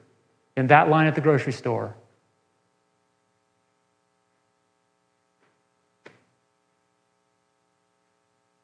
[0.56, 1.94] in that line at the grocery store.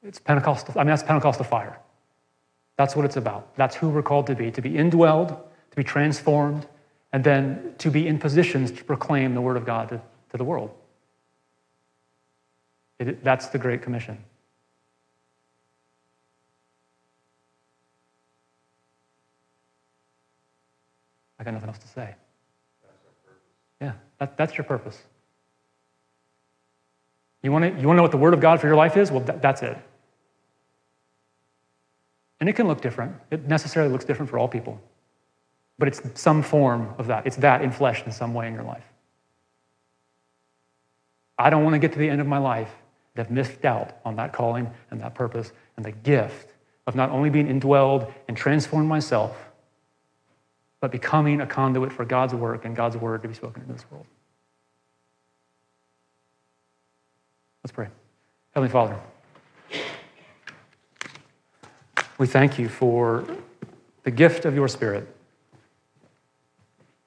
[0.02, 0.74] It's Pentecostal.
[0.76, 1.78] I mean, that's Pentecostal fire.
[2.76, 3.54] That's what it's about.
[3.56, 6.66] That's who we're called to be to be indwelled, to be transformed,
[7.12, 10.44] and then to be in positions to proclaim the word of God to, to the
[10.44, 10.74] world.
[12.98, 14.18] It, that's the Great Commission.
[21.44, 22.14] I got nothing else to say.
[23.78, 24.98] Yeah, that, that's your purpose.
[27.42, 28.96] You want, to, you want to know what the Word of God for your life
[28.96, 29.10] is?
[29.10, 29.76] Well, that, that's it.
[32.40, 33.14] And it can look different.
[33.30, 34.80] It necessarily looks different for all people.
[35.78, 37.26] But it's some form of that.
[37.26, 38.84] It's that in flesh in some way in your life.
[41.38, 42.72] I don't want to get to the end of my life
[43.14, 46.54] and have missed out on that calling and that purpose and the gift
[46.86, 49.36] of not only being indwelled and transformed myself,
[50.84, 53.86] but becoming a conduit for God's work and God's word to be spoken in this
[53.90, 54.04] world.
[57.64, 57.88] Let's pray.
[58.52, 59.00] Heavenly Father,
[62.18, 63.24] we thank you for
[64.02, 65.08] the gift of your Spirit.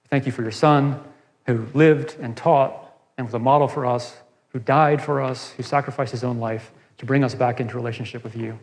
[0.09, 0.99] Thank you for your Son
[1.45, 4.17] who lived and taught and was a model for us,
[4.53, 8.23] who died for us, who sacrificed his own life to bring us back into relationship
[8.23, 8.57] with you,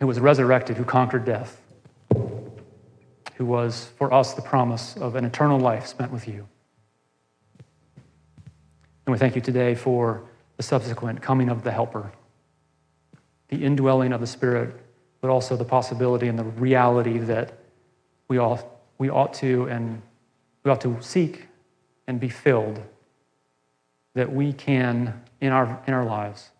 [0.00, 1.62] who was resurrected, who conquered death
[3.40, 6.46] who was for us the promise of an eternal life spent with you.
[9.06, 10.22] And we thank you today for
[10.58, 12.12] the subsequent coming of the Helper,
[13.48, 14.78] the indwelling of the Spirit,
[15.22, 17.54] but also the possibility and the reality that
[18.28, 20.02] we, all, we ought to and
[20.62, 21.46] we ought to seek
[22.06, 22.82] and be filled,
[24.12, 26.50] that we can, in our, in our lives,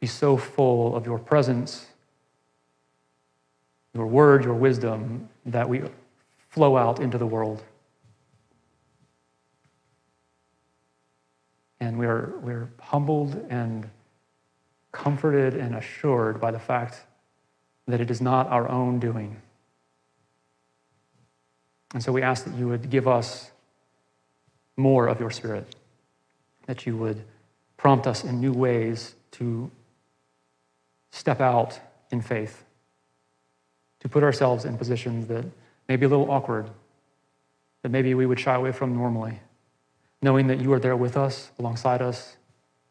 [0.00, 1.88] be so full of your presence
[3.94, 5.82] your word, your wisdom, that we
[6.50, 7.62] flow out into the world.
[11.80, 13.88] And we're, we're humbled and
[14.92, 17.04] comforted and assured by the fact
[17.86, 19.36] that it is not our own doing.
[21.92, 23.50] And so we ask that you would give us
[24.76, 25.76] more of your spirit,
[26.66, 27.22] that you would
[27.76, 29.70] prompt us in new ways to
[31.12, 31.78] step out
[32.10, 32.64] in faith
[34.04, 35.44] to put ourselves in positions that
[35.88, 36.70] may be a little awkward,
[37.82, 39.40] that maybe we would shy away from normally,
[40.22, 42.36] knowing that you are there with us, alongside us,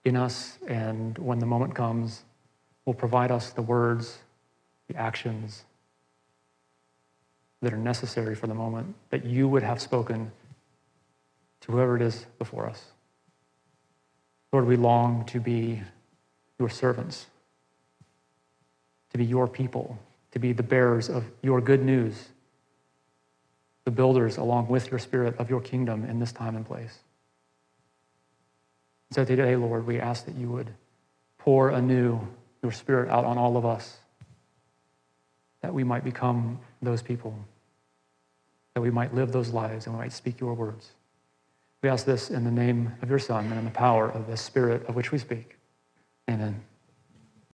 [0.04, 2.24] in us, and when the moment comes,
[2.86, 4.18] will provide us the words,
[4.88, 5.64] the actions
[7.62, 10.32] that are necessary for the moment that you would have spoken
[11.62, 12.88] to whoever it is before us.
[14.52, 15.82] Lord, we long to be
[16.60, 17.28] your servants,
[19.12, 19.98] to be your people,
[20.34, 22.30] to be the bearers of your good news,
[23.86, 27.00] the builders, along with your spirit, of your kingdom in this time and place.
[29.12, 30.72] So today, Lord, we ask that you would
[31.38, 32.20] pour anew
[32.64, 33.98] your spirit out on all of us,
[35.62, 37.38] that we might become those people,
[38.74, 40.94] that we might live those lives, and we might speak your words.
[41.84, 44.38] We ask this in the name of your Son and in the power of the
[44.38, 45.58] Spirit of which we speak.
[46.28, 46.64] Amen.